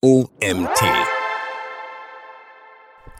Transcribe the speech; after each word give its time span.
OMT. 0.00 0.80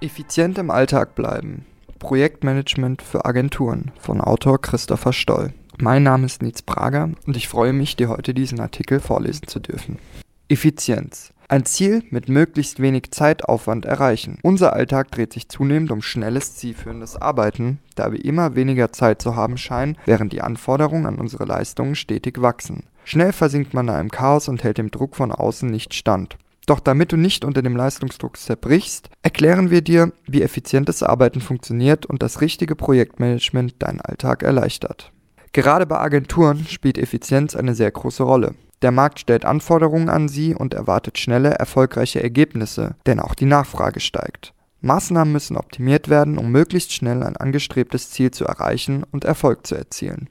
Effizient 0.01 0.59
im 0.59 0.71
Alltag 0.71 1.17
bleiben. 1.17 1.67
Projektmanagement 1.99 3.03
für 3.03 3.25
Agenturen 3.25 3.91
von 3.99 4.21
Autor 4.21 4.63
Christopher 4.63 5.13
Stoll. 5.13 5.53
Mein 5.81 6.05
Name 6.05 6.27
ist 6.27 6.41
Nietz 6.41 6.63
Prager 6.63 7.11
und 7.27 7.37
ich 7.37 7.49
freue 7.49 7.73
mich, 7.73 7.97
dir 7.97 8.09
heute 8.09 8.33
diesen 8.33 8.61
Artikel 8.61 9.01
vorlesen 9.01 9.49
zu 9.49 9.59
dürfen. 9.59 9.99
Effizienz. 10.49 11.33
Ein 11.49 11.67
Ziel 11.67 12.05
mit 12.11 12.29
möglichst 12.29 12.79
wenig 12.79 13.11
Zeitaufwand 13.11 13.85
erreichen. 13.85 14.39
Unser 14.43 14.73
Alltag 14.73 15.11
dreht 15.11 15.33
sich 15.33 15.49
zunehmend 15.49 15.91
um 15.91 16.01
schnelles, 16.01 16.55
zielführendes 16.55 17.17
Arbeiten, 17.17 17.81
da 17.97 18.13
wir 18.13 18.25
immer 18.25 18.55
weniger 18.55 18.93
Zeit 18.93 19.21
zu 19.21 19.35
haben 19.35 19.59
scheinen, 19.59 19.99
während 20.07 20.33
die 20.33 20.43
Anforderungen 20.43 21.07
an 21.07 21.17
unsere 21.17 21.45
Leistungen 21.45 21.97
stetig 21.97 22.41
wachsen. 22.41 22.85
Schnell 23.03 23.33
versinkt 23.33 23.75
man 23.75 23.89
da 23.89 24.01
im 24.01 24.13
Chaos 24.13 24.47
und 24.47 24.63
hält 24.63 24.79
dem 24.79 24.93
Druck 24.93 25.17
von 25.17 25.33
außen 25.33 25.69
nicht 25.69 25.93
stand. 25.93 26.37
Doch 26.69 26.81
damit 26.81 27.13
du 27.13 27.17
nicht 27.17 27.47
unter 27.47 27.63
dem 27.63 27.77
Leistungsdruck 27.77 28.37
zerbrichst, 28.37 29.09
erklären 29.23 29.71
wir 29.71 29.81
dir, 29.81 30.13
wie 30.27 30.43
effizientes 30.43 31.03
Arbeiten 31.03 31.41
funktioniert 31.41 32.05
und 32.05 32.23
das 32.23 32.43
richtige 32.43 32.77
Projektmanagement 32.77 33.83
deinen 33.83 34.03
Alltag 34.03 34.43
erleichtert. 34.43 35.11
Gerade 35.53 35.87
bei 35.87 35.99
Agenturen 35.99 36.67
spielt 36.67 36.99
Effizienz 36.99 37.57
eine 37.57 37.75
sehr 37.75 37.91
große 37.91 38.23
Rolle. 38.23 38.55
Der 38.83 38.91
Markt 38.91 39.19
stellt 39.19 39.47
Anforderungen 39.47 40.11
an 40.11 40.29
sie 40.29 40.55
und 40.55 40.75
erwartet 40.75 41.17
schnelle, 41.17 41.53
erfolgreiche 41.53 42.23
Ergebnisse, 42.23 42.97
denn 43.07 43.19
auch 43.19 43.35
die 43.35 43.47
Nachfrage 43.47 44.01
steigt. 44.01 44.53
Maßnahmen 44.83 45.33
müssen 45.33 45.57
optimiert 45.57 46.11
werden, 46.11 46.37
um 46.37 46.53
möglichst 46.53 46.93
schnell 46.93 47.23
ein 47.23 47.39
angestrebtes 47.39 48.11
Ziel 48.11 48.31
zu 48.31 48.45
erreichen 48.45 49.05
und 49.11 49.25
Erfolg 49.25 49.67
zu 49.67 49.75
erzielen. 49.75 50.29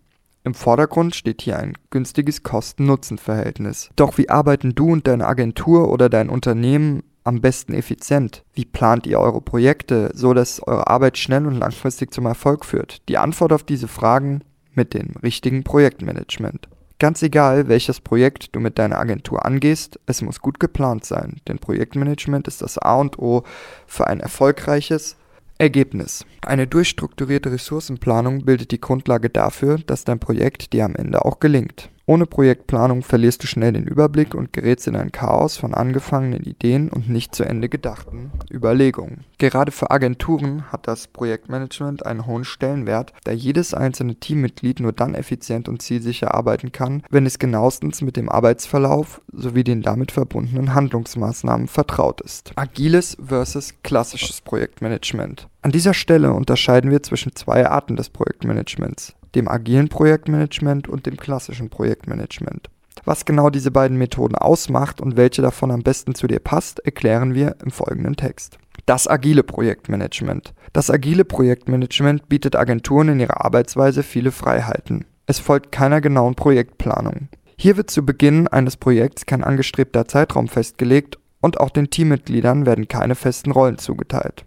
Im 0.47 0.53
Vordergrund 0.53 1.13
steht 1.13 1.41
hier 1.41 1.59
ein 1.59 1.73
günstiges 1.89 2.41
Kosten-Nutzen-Verhältnis. 2.41 3.89
Doch 3.97 4.17
wie 4.17 4.29
arbeiten 4.29 4.75
du 4.75 4.93
und 4.93 5.05
deine 5.05 5.27
Agentur 5.27 5.91
oder 5.91 6.07
dein 6.07 6.29
Unternehmen 6.29 7.03
am 7.25 7.41
besten 7.41 7.73
effizient? 7.73 8.45
Wie 8.53 8.63
plant 8.63 9.05
ihr 9.07 9.19
eure 9.19 9.41
Projekte, 9.41 10.09
so 10.13 10.33
dass 10.33 10.65
eure 10.65 10.87
Arbeit 10.87 11.17
schnell 11.17 11.45
und 11.45 11.55
langfristig 11.55 12.13
zum 12.13 12.27
Erfolg 12.27 12.63
führt? 12.63 13.01
Die 13.09 13.17
Antwort 13.17 13.51
auf 13.51 13.63
diese 13.63 13.89
Fragen 13.89 14.39
mit 14.71 14.93
dem 14.93 15.17
richtigen 15.21 15.65
Projektmanagement. 15.65 16.69
Ganz 16.97 17.21
egal, 17.23 17.67
welches 17.67 17.99
Projekt 17.99 18.55
du 18.55 18.61
mit 18.61 18.79
deiner 18.79 18.99
Agentur 18.99 19.45
angehst, 19.45 19.99
es 20.05 20.21
muss 20.21 20.39
gut 20.39 20.61
geplant 20.61 21.03
sein, 21.03 21.41
denn 21.49 21.59
Projektmanagement 21.59 22.47
ist 22.47 22.61
das 22.61 22.77
A 22.77 22.95
und 22.95 23.19
O 23.19 23.43
für 23.85 24.07
ein 24.07 24.21
erfolgreiches, 24.21 25.17
Ergebnis. 25.57 26.25
Eine 26.45 26.67
durchstrukturierte 26.67 27.51
Ressourcenplanung 27.51 28.45
bildet 28.45 28.71
die 28.71 28.81
Grundlage 28.81 29.29
dafür, 29.29 29.77
dass 29.85 30.03
dein 30.03 30.19
Projekt 30.19 30.73
dir 30.73 30.85
am 30.85 30.95
Ende 30.95 31.25
auch 31.25 31.39
gelingt. 31.39 31.89
Ohne 32.09 32.25
Projektplanung 32.25 33.03
verlierst 33.03 33.43
du 33.43 33.47
schnell 33.47 33.73
den 33.73 33.85
Überblick 33.85 34.33
und 34.33 34.53
gerätst 34.53 34.87
in 34.87 34.95
ein 34.95 35.11
Chaos 35.11 35.57
von 35.57 35.73
angefangenen 35.73 36.41
Ideen 36.41 36.87
und 36.87 37.09
nicht 37.09 37.35
zu 37.35 37.43
Ende 37.43 37.67
gedachten 37.67 38.31
Überlegungen. 38.49 39.25
Gerade 39.39 39.73
für 39.73 39.91
Agenturen 39.91 40.71
hat 40.71 40.87
das 40.87 41.09
Projektmanagement 41.09 42.05
einen 42.05 42.25
hohen 42.25 42.45
Stellenwert, 42.45 43.11
da 43.25 43.33
jedes 43.33 43.73
einzelne 43.73 44.15
Teammitglied 44.15 44.79
nur 44.79 44.93
dann 44.93 45.15
effizient 45.15 45.67
und 45.67 45.81
zielsicher 45.81 46.33
arbeiten 46.33 46.71
kann, 46.71 47.03
wenn 47.09 47.25
es 47.25 47.39
genauestens 47.39 48.01
mit 48.01 48.15
dem 48.15 48.29
Arbeitsverlauf 48.29 49.21
sowie 49.33 49.65
den 49.65 49.81
damit 49.81 50.13
verbundenen 50.13 50.73
Handlungsmaßnahmen 50.73 51.67
vertraut 51.67 52.21
ist. 52.21 52.53
Agiles 52.55 53.17
versus 53.21 53.73
klassisches 53.83 54.39
Projektmanagement. 54.39 55.49
An 55.61 55.73
dieser 55.73 55.93
Stelle 55.93 56.31
unterscheiden 56.31 56.89
wir 56.89 57.03
zwischen 57.03 57.35
zwei 57.35 57.67
Arten 57.67 57.97
des 57.97 58.09
Projektmanagements 58.09 59.17
dem 59.37 59.47
agilen 59.47 59.87
Projektmanagement 59.87 60.89
und 60.89 61.05
dem 61.05 61.15
klassischen 61.15 61.69
Projektmanagement. 61.69 62.69
Was 63.05 63.23
genau 63.23 63.49
diese 63.49 63.71
beiden 63.71 63.97
Methoden 63.97 64.35
ausmacht 64.35 64.99
und 64.99 65.15
welche 65.15 65.41
davon 65.41 65.71
am 65.71 65.81
besten 65.81 66.15
zu 66.15 66.27
dir 66.27 66.39
passt, 66.39 66.79
erklären 66.79 67.33
wir 67.33 67.55
im 67.63 67.71
folgenden 67.71 68.17
Text. 68.17 68.57
Das 68.85 69.07
agile 69.07 69.43
Projektmanagement. 69.43 70.53
Das 70.73 70.89
agile 70.89 71.23
Projektmanagement 71.23 72.27
bietet 72.27 72.55
Agenturen 72.55 73.09
in 73.09 73.19
ihrer 73.19 73.45
Arbeitsweise 73.45 74.03
viele 74.03 74.31
Freiheiten. 74.31 75.05
Es 75.25 75.39
folgt 75.39 75.71
keiner 75.71 76.01
genauen 76.01 76.35
Projektplanung. 76.35 77.29
Hier 77.57 77.77
wird 77.77 77.89
zu 77.89 78.05
Beginn 78.05 78.47
eines 78.47 78.77
Projekts 78.77 79.25
kein 79.25 79.43
angestrebter 79.43 80.07
Zeitraum 80.07 80.47
festgelegt 80.47 81.17
und 81.41 81.59
auch 81.59 81.69
den 81.69 81.89
Teammitgliedern 81.89 82.65
werden 82.65 82.87
keine 82.87 83.15
festen 83.15 83.51
Rollen 83.51 83.77
zugeteilt. 83.77 84.45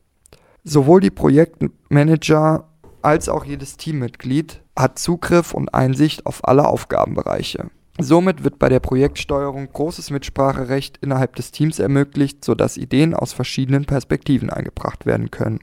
Sowohl 0.64 1.00
die 1.00 1.10
Projektmanager 1.10 2.68
als 3.02 3.28
auch 3.28 3.44
jedes 3.44 3.76
Teammitglied 3.76 4.59
hat 4.76 4.98
Zugriff 4.98 5.54
und 5.54 5.74
Einsicht 5.74 6.26
auf 6.26 6.46
alle 6.46 6.66
Aufgabenbereiche. 6.66 7.70
Somit 7.98 8.44
wird 8.44 8.58
bei 8.58 8.68
der 8.68 8.80
Projektsteuerung 8.80 9.70
großes 9.70 10.10
Mitspracherecht 10.10 10.98
innerhalb 11.02 11.36
des 11.36 11.50
Teams 11.50 11.78
ermöglicht, 11.78 12.44
sodass 12.44 12.76
Ideen 12.76 13.14
aus 13.14 13.32
verschiedenen 13.32 13.84
Perspektiven 13.84 14.48
eingebracht 14.48 15.04
werden 15.04 15.30
können. 15.30 15.60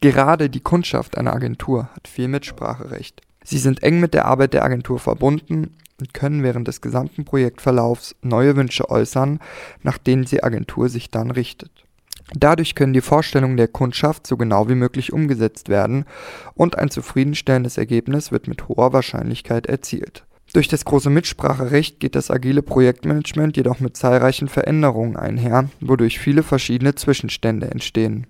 Gerade 0.00 0.48
die 0.48 0.60
Kundschaft 0.60 1.18
einer 1.18 1.34
Agentur 1.34 1.88
hat 1.94 2.08
viel 2.08 2.28
Mitspracherecht. 2.28 3.22
Sie 3.44 3.58
sind 3.58 3.82
eng 3.82 4.00
mit 4.00 4.14
der 4.14 4.26
Arbeit 4.26 4.54
der 4.54 4.64
Agentur 4.64 4.98
verbunden 4.98 5.74
und 5.98 6.14
können 6.14 6.42
während 6.42 6.68
des 6.68 6.80
gesamten 6.80 7.24
Projektverlaufs 7.24 8.14
neue 8.22 8.56
Wünsche 8.56 8.88
äußern, 8.88 9.40
nach 9.82 9.98
denen 9.98 10.24
die 10.24 10.42
Agentur 10.42 10.88
sich 10.88 11.10
dann 11.10 11.30
richtet. 11.30 11.81
Dadurch 12.34 12.74
können 12.74 12.94
die 12.94 13.00
Vorstellungen 13.00 13.56
der 13.56 13.68
Kundschaft 13.68 14.26
so 14.26 14.36
genau 14.36 14.68
wie 14.68 14.74
möglich 14.74 15.12
umgesetzt 15.12 15.68
werden 15.68 16.04
und 16.54 16.78
ein 16.78 16.90
zufriedenstellendes 16.90 17.78
Ergebnis 17.78 18.32
wird 18.32 18.48
mit 18.48 18.68
hoher 18.68 18.92
Wahrscheinlichkeit 18.92 19.66
erzielt. 19.66 20.24
Durch 20.54 20.68
das 20.68 20.84
große 20.84 21.08
Mitspracherecht 21.08 21.98
geht 22.00 22.14
das 22.14 22.30
agile 22.30 22.62
Projektmanagement 22.62 23.56
jedoch 23.56 23.80
mit 23.80 23.96
zahlreichen 23.96 24.48
Veränderungen 24.48 25.16
einher, 25.16 25.68
wodurch 25.80 26.18
viele 26.18 26.42
verschiedene 26.42 26.94
Zwischenstände 26.94 27.70
entstehen. 27.70 28.26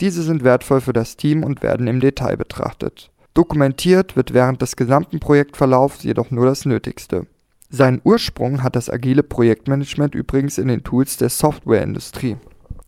Diese 0.00 0.22
sind 0.22 0.44
wertvoll 0.44 0.80
für 0.80 0.92
das 0.92 1.16
Team 1.16 1.44
und 1.44 1.62
werden 1.62 1.86
im 1.86 2.00
Detail 2.00 2.36
betrachtet. 2.36 3.10
Dokumentiert 3.34 4.16
wird 4.16 4.34
während 4.34 4.60
des 4.60 4.76
gesamten 4.76 5.20
Projektverlaufs 5.20 6.02
jedoch 6.02 6.30
nur 6.30 6.44
das 6.44 6.66
Nötigste. 6.66 7.26
Seinen 7.70 8.02
Ursprung 8.04 8.62
hat 8.62 8.76
das 8.76 8.90
agile 8.90 9.22
Projektmanagement 9.22 10.14
übrigens 10.14 10.58
in 10.58 10.68
den 10.68 10.84
Tools 10.84 11.16
der 11.16 11.30
Softwareindustrie 11.30 12.36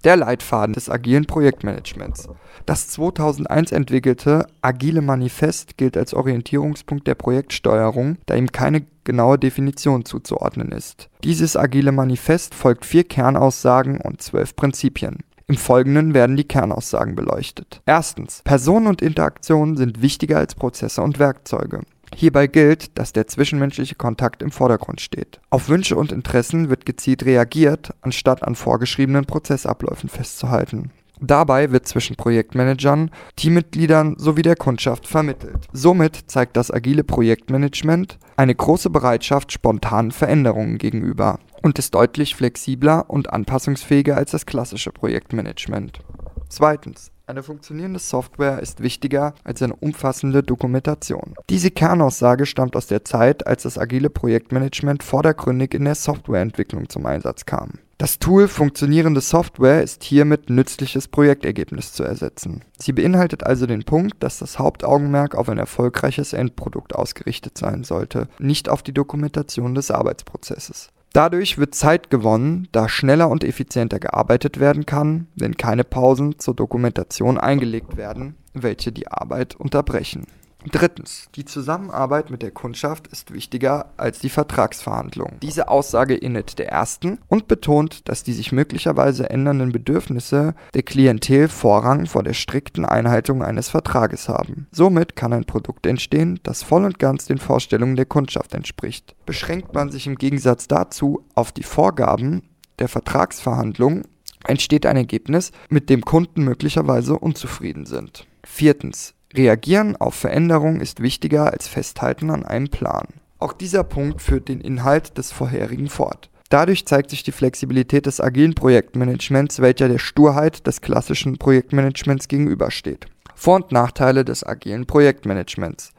der 0.05 0.17
Leitfaden 0.17 0.75
des 0.75 0.91
agilen 0.91 1.25
Projektmanagements. 1.27 2.29
Das 2.67 2.89
2001 2.89 3.73
entwickelte 3.73 4.47
Agile 4.63 5.03
Manifest 5.03 5.77
gilt 5.77 5.97
als 5.97 6.15
Orientierungspunkt 6.15 7.07
der 7.07 7.15
Projektsteuerung, 7.15 8.19
da 8.27 8.35
ihm 8.35 8.53
keine 8.53 8.87
genaue 9.05 9.39
Definition 9.39 10.05
zuzuordnen 10.05 10.73
ist. 10.73 11.09
Dieses 11.23 11.57
Agile 11.57 11.93
Manifest 11.93 12.55
folgt 12.55 12.85
vier 12.85 13.05
Kernaussagen 13.05 14.01
und 14.01 14.23
zwölf 14.23 14.57
Prinzipien. 14.57 15.19
Im 15.47 15.57
Folgenden 15.57 16.15
werden 16.15 16.37
die 16.37 16.49
Kernaussagen 16.49 17.15
beleuchtet. 17.15 17.83
Erstens. 17.85 18.41
Personen 18.45 18.87
und 18.87 19.03
Interaktionen 19.03 19.77
sind 19.77 20.01
wichtiger 20.01 20.39
als 20.39 20.55
Prozesse 20.55 21.03
und 21.03 21.19
Werkzeuge. 21.19 21.83
Hierbei 22.15 22.47
gilt, 22.47 22.97
dass 22.99 23.13
der 23.13 23.27
zwischenmenschliche 23.27 23.97
Kontakt 23.97 24.43
im 24.43 24.51
Vordergrund 24.51 25.01
steht. 25.01 25.41
Auf 25.51 25.69
Wünsche 25.69 25.97
und 25.97 26.13
Interessen 26.13 26.71
wird 26.71 26.87
gezielt 26.87 27.25
reagiert, 27.25 27.93
anstatt 28.03 28.43
an 28.43 28.55
vorgeschriebenen 28.55 29.25
Prozessabläufen 29.25 30.09
festzuhalten. 30.09 30.91
Dabei 31.21 31.71
wird 31.71 31.87
zwischen 31.87 32.17
Projektmanagern, 32.17 33.11
Teammitgliedern 33.37 34.17
sowie 34.19 34.43
der 34.43 34.57
Kundschaft 34.57 35.07
vermittelt. 35.07 35.69
Somit 35.73 36.25
zeigt 36.27 36.57
das 36.57 36.71
agile 36.71 37.05
Projektmanagement 37.05 38.19
eine 38.37 38.55
große 38.55 38.91
Bereitschaft 38.91 39.53
spontanen 39.53 40.11
Veränderungen 40.11 40.77
gegenüber 40.77 41.39
und 41.63 41.79
ist 41.79 41.95
deutlich 41.95 42.35
flexibler 42.35 43.09
und 43.09 43.33
anpassungsfähiger 43.33 44.17
als 44.17 44.33
das 44.33 44.45
klassische 44.45 44.91
Projektmanagement. 44.91 46.01
Zweitens. 46.49 47.14
Eine 47.27 47.43
funktionierende 47.43 48.01
Software 48.01 48.61
ist 48.61 48.83
wichtiger 48.83 49.35
als 49.45 49.63
eine 49.63 49.75
umfassende 49.75 50.43
Dokumentation. 50.43 51.33
Diese 51.49 51.71
Kernaussage 51.71 52.45
stammt 52.45 52.77
aus 52.77 52.87
der 52.87 53.07
Zeit, 53.07 53.47
als 53.47 53.63
das 53.63 53.79
agile 53.79 54.11
Projektmanagement 54.11 55.03
vordergründig 55.03 55.73
in 55.73 55.87
der 55.87 55.95
Softwareentwicklung 55.95 56.91
zum 56.91 57.07
Einsatz 57.07 57.47
kam. 57.47 57.79
Das 57.97 58.19
Tool 58.19 58.47
funktionierende 58.47 59.23
Software 59.23 59.83
ist 59.83 60.05
hiermit 60.05 60.51
nützliches 60.51 61.09
Projektergebnis 61.09 61.95
zu 61.95 62.05
ersetzen. 62.05 62.61
Sie 62.79 62.93
beinhaltet 62.93 63.45
also 63.45 63.65
den 63.65 63.85
Punkt, 63.85 64.23
dass 64.23 64.41
das 64.41 64.59
Hauptaugenmerk 64.59 65.35
auf 65.35 65.49
ein 65.49 65.57
erfolgreiches 65.57 66.35
Endprodukt 66.35 66.95
ausgerichtet 66.95 67.57
sein 67.57 67.85
sollte, 67.85 68.29
nicht 68.39 68.69
auf 68.69 68.83
die 68.83 68.93
Dokumentation 68.93 69.75
des 69.75 69.91
Arbeitsprozesses. 69.91 70.91
Dadurch 71.15 71.59
wird 71.59 71.77
Zeit 71.77 72.11
gewonnen, 72.11 72.67
da 72.73 72.89
schneller 72.89 73.29
und 73.29 73.45
effizienter 73.45 74.01
gearbeitet 74.01 74.59
werden 74.59 74.85
kann, 74.85 75.29
wenn 75.37 75.57
keine 75.57 75.85
Pausen 75.85 76.41
zur 76.41 76.57
Dokumentation 76.57 77.39
eingelegt 77.39 77.97
werden, 77.97 78.35
welche 78.53 78.91
die 78.91 79.07
Arbeit 79.07 79.55
unterbrechen 79.55 80.27
Drittens. 80.71 81.29
Die 81.35 81.45
Zusammenarbeit 81.45 82.31
mit 82.31 82.43
der 82.43 82.51
Kundschaft 82.51 83.07
ist 83.09 83.33
wichtiger 83.33 83.91
als 83.97 84.19
die 84.19 84.29
Vertragsverhandlungen. 84.29 85.39
Diese 85.41 85.69
Aussage 85.69 86.15
innet 86.15 86.59
der 86.59 86.69
ersten 86.69 87.19
und 87.29 87.49
betont, 87.49 88.09
dass 88.09 88.23
die 88.23 88.33
sich 88.33 88.53
möglicherweise 88.53 89.31
ändernden 89.31 89.73
Bedürfnisse 89.73 90.55
der 90.75 90.83
Klientel 90.83 91.49
Vorrang 91.49 92.07
vor 92.07 92.23
der 92.23 92.35
strikten 92.35 92.85
Einhaltung 92.85 93.43
eines 93.43 93.69
Vertrages 93.69 94.29
haben. 94.29 94.67
Somit 94.73 95.17
kann 95.17 95.33
ein 95.33 95.45
Produkt 95.45 95.87
entstehen, 95.87 96.41
das 96.43 96.63
voll 96.63 96.85
und 96.85 96.99
ganz 96.99 97.27
den 97.27 97.39
Vorstellungen 97.39 97.97
der 97.97 98.07
Kundschaft 98.07 98.55
entspricht. 98.55 99.15
Beschränkt 99.27 99.75
man 99.75 99.91
sich 99.91 100.07
im 100.07 100.17
Gegensatz 100.17 100.69
dazu 100.69 101.25
auf 101.35 101.53
die 101.53 101.63
Vorgaben, 101.63 102.43
der 102.79 102.89
Vertragsverhandlungen 102.89 104.05
entsteht 104.47 104.87
ein 104.87 104.97
Ergebnis, 104.97 105.53
mit 105.69 105.89
dem 105.91 106.03
Kunden 106.03 106.45
möglicherweise 106.45 107.19
unzufrieden 107.19 107.87
sind. 107.87 108.27
Viertens. 108.45 109.14
Reagieren 109.37 109.97
auf 109.97 110.15
Veränderungen 110.15 110.81
ist 110.81 111.03
wichtiger 111.03 111.53
als 111.53 111.67
Festhalten 111.67 112.31
an 112.31 112.45
einem 112.45 112.69
Plan. 112.69 113.09
Auch 113.41 113.53
dieser 113.53 113.83
Punkt 113.83 114.23
führt 114.23 114.49
den 114.49 114.61
Inhalt 114.61 115.19
des 115.19 115.33
vorherigen 115.33 115.89
fort. 115.89 116.31
Dadurch 116.51 116.87
zeigt 116.87 117.11
sich 117.11 117.25
die 117.25 117.33
Flexibilität 117.33 118.07
des 118.07 118.21
agilen 118.21 118.55
Projektmanagements, 118.55 119.61
welcher 119.61 119.89
der 119.89 119.99
Sturheit 119.99 120.69
des 120.69 120.81
klassischen 120.81 121.37
Projektmanagements 121.37 122.29
gegenübersteht. 122.29 123.07
Vor- 123.35 123.57
und 123.57 123.73
Nachteile 123.73 124.25
des 124.25 124.47
agilen 124.47 124.87
Projektmanagements. 124.87 125.91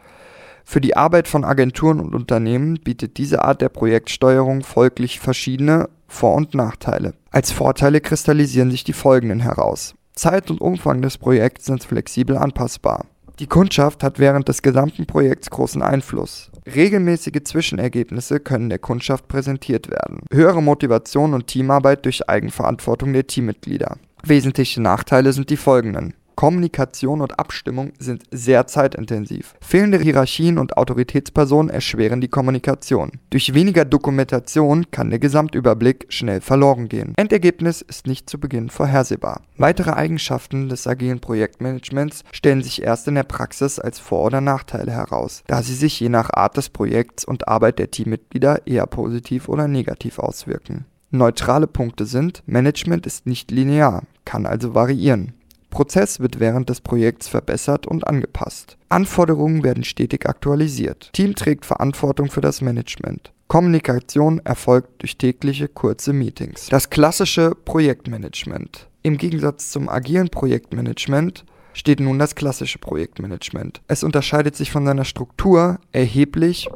Für 0.64 0.80
die 0.80 0.96
Arbeit 0.96 1.28
von 1.28 1.44
Agenturen 1.44 2.00
und 2.00 2.16
Unternehmen 2.16 2.76
bietet 2.76 3.18
diese 3.18 3.44
Art 3.44 3.62
der 3.62 3.70
Projektsteuerung 3.70 4.64
folglich 4.64 5.20
verschiedene 5.20 5.90
Vor- 6.08 6.36
und 6.36 6.54
Nachteile. 6.56 7.14
Als 7.32 7.52
Vorteile 7.52 8.00
kristallisieren 8.00 8.72
sich 8.72 8.86
die 8.86 8.94
folgenden 8.94 9.42
heraus. 9.42 9.94
Zeit 10.14 10.50
und 10.50 10.62
Umfang 10.62 11.02
des 11.02 11.18
Projekts 11.18 11.66
sind 11.66 11.84
flexibel 11.84 12.38
anpassbar. 12.38 13.06
Die 13.40 13.48
Kundschaft 13.48 14.02
hat 14.02 14.18
während 14.18 14.48
des 14.48 14.62
gesamten 14.62 15.06
Projekts 15.06 15.50
großen 15.50 15.82
Einfluss. 15.82 16.52
Regelmäßige 16.74 17.44
Zwischenergebnisse 17.44 18.40
können 18.40 18.70
der 18.70 18.80
Kundschaft 18.80 19.28
präsentiert 19.28 19.90
werden. 19.90 20.22
Höhere 20.32 20.64
Motivation 20.64 21.34
und 21.34 21.48
Teamarbeit 21.48 22.06
durch 22.06 22.30
Eigenverantwortung 22.30 23.12
der 23.12 23.28
Teammitglieder. 23.28 23.98
Wesentliche 24.24 24.82
Nachteile 24.82 25.34
sind 25.34 25.50
die 25.50 25.58
folgenden. 25.58 26.14
Kommunikation 26.36 27.22
und 27.22 27.40
Abstimmung 27.40 27.94
sind 28.00 28.24
sehr 28.32 28.68
zeitintensiv. 28.68 29.56
Fehlende 29.62 30.00
Hierarchien 30.00 30.58
und 30.58 30.78
Autoritätspersonen 30.78 31.70
erschweren 31.70 32.22
die 32.22 32.28
Kommunikation. 32.28 33.14
Durch 33.30 33.54
weniger 33.54 33.86
Dokumentation 33.86 34.92
kann 34.92 35.10
der 35.10 35.20
Gesamtüberblick 35.20 36.08
schnell 36.10 36.42
verloren 36.42 36.90
gehen. 36.90 37.14
Endergebnis 37.18 37.82
ist 37.82 38.08
nicht 38.08 38.30
zu 38.30 38.40
Beginn 38.40 38.70
vorhersehbar. 38.70 39.42
Weitere 39.58 39.92
Eigenschaften 39.92 40.70
des 40.70 40.88
agilen 40.88 41.20
Projektmanagements 41.20 42.24
stellen 42.32 42.62
sich 42.62 42.82
erst 42.82 43.08
in 43.08 43.16
der 43.16 43.24
Praxis 43.24 43.80
als 43.80 44.00
Vor- 44.00 44.26
oder 44.26 44.42
Nachteile 44.42 44.92
heraus, 44.92 45.44
da 45.48 45.64
sie 45.64 45.76
sich 45.76 46.00
je 46.00 46.10
nach 46.10 46.30
Art 46.34 46.58
des 46.58 46.70
Projekts 46.70 47.26
und 47.26 47.48
Arbeit 47.48 47.80
der 47.80 47.92
Teammitglieder 47.92 48.68
eher 48.68 48.86
positiv 48.88 49.48
oder 49.48 49.68
negativ 49.68 50.20
auswirken. 50.20 50.86
Neutrale 51.12 51.68
Punkte 51.68 52.06
sind, 52.06 52.44
Management 52.46 53.06
ist 53.06 53.26
nicht 53.26 53.52
linear, 53.52 54.04
kann 54.26 54.46
also 54.46 54.76
variieren. 54.76 55.34
Prozess 55.76 56.22
wird 56.22 56.40
während 56.40 56.70
des 56.70 56.80
Projekts 56.80 57.28
verbessert 57.28 57.86
und 57.86 58.08
angepasst. 58.08 58.78
Anforderungen 58.88 59.62
werden 59.62 59.84
stetig 59.84 60.26
aktualisiert. 60.26 61.10
Team 61.12 61.36
trägt 61.36 61.66
Verantwortung 61.66 62.32
für 62.32 62.40
das 62.40 62.62
Management. 62.62 63.34
Kommunikation 63.50 64.40
erfolgt 64.46 65.02
durch 65.02 65.18
tägliche 65.18 65.68
kurze 65.68 66.14
Meetings. 66.14 66.68
Das 66.70 66.90
klassische 66.90 67.52
Projektmanagement. 67.66 68.88
Im 69.04 69.18
Gegensatz 69.18 69.70
zum 69.70 69.90
agilen 69.90 70.30
Projektmanagement 70.30 71.44
steht 71.74 72.00
nun 72.00 72.20
das 72.20 72.36
klassische 72.36 72.80
Projektmanagement. 72.80 73.82
Es 73.90 74.06
unterscheidet 74.06 74.56
sich 74.56 74.72
von 74.72 74.86
seiner 74.86 75.04
Struktur 75.04 75.80
erheblich 75.92 76.70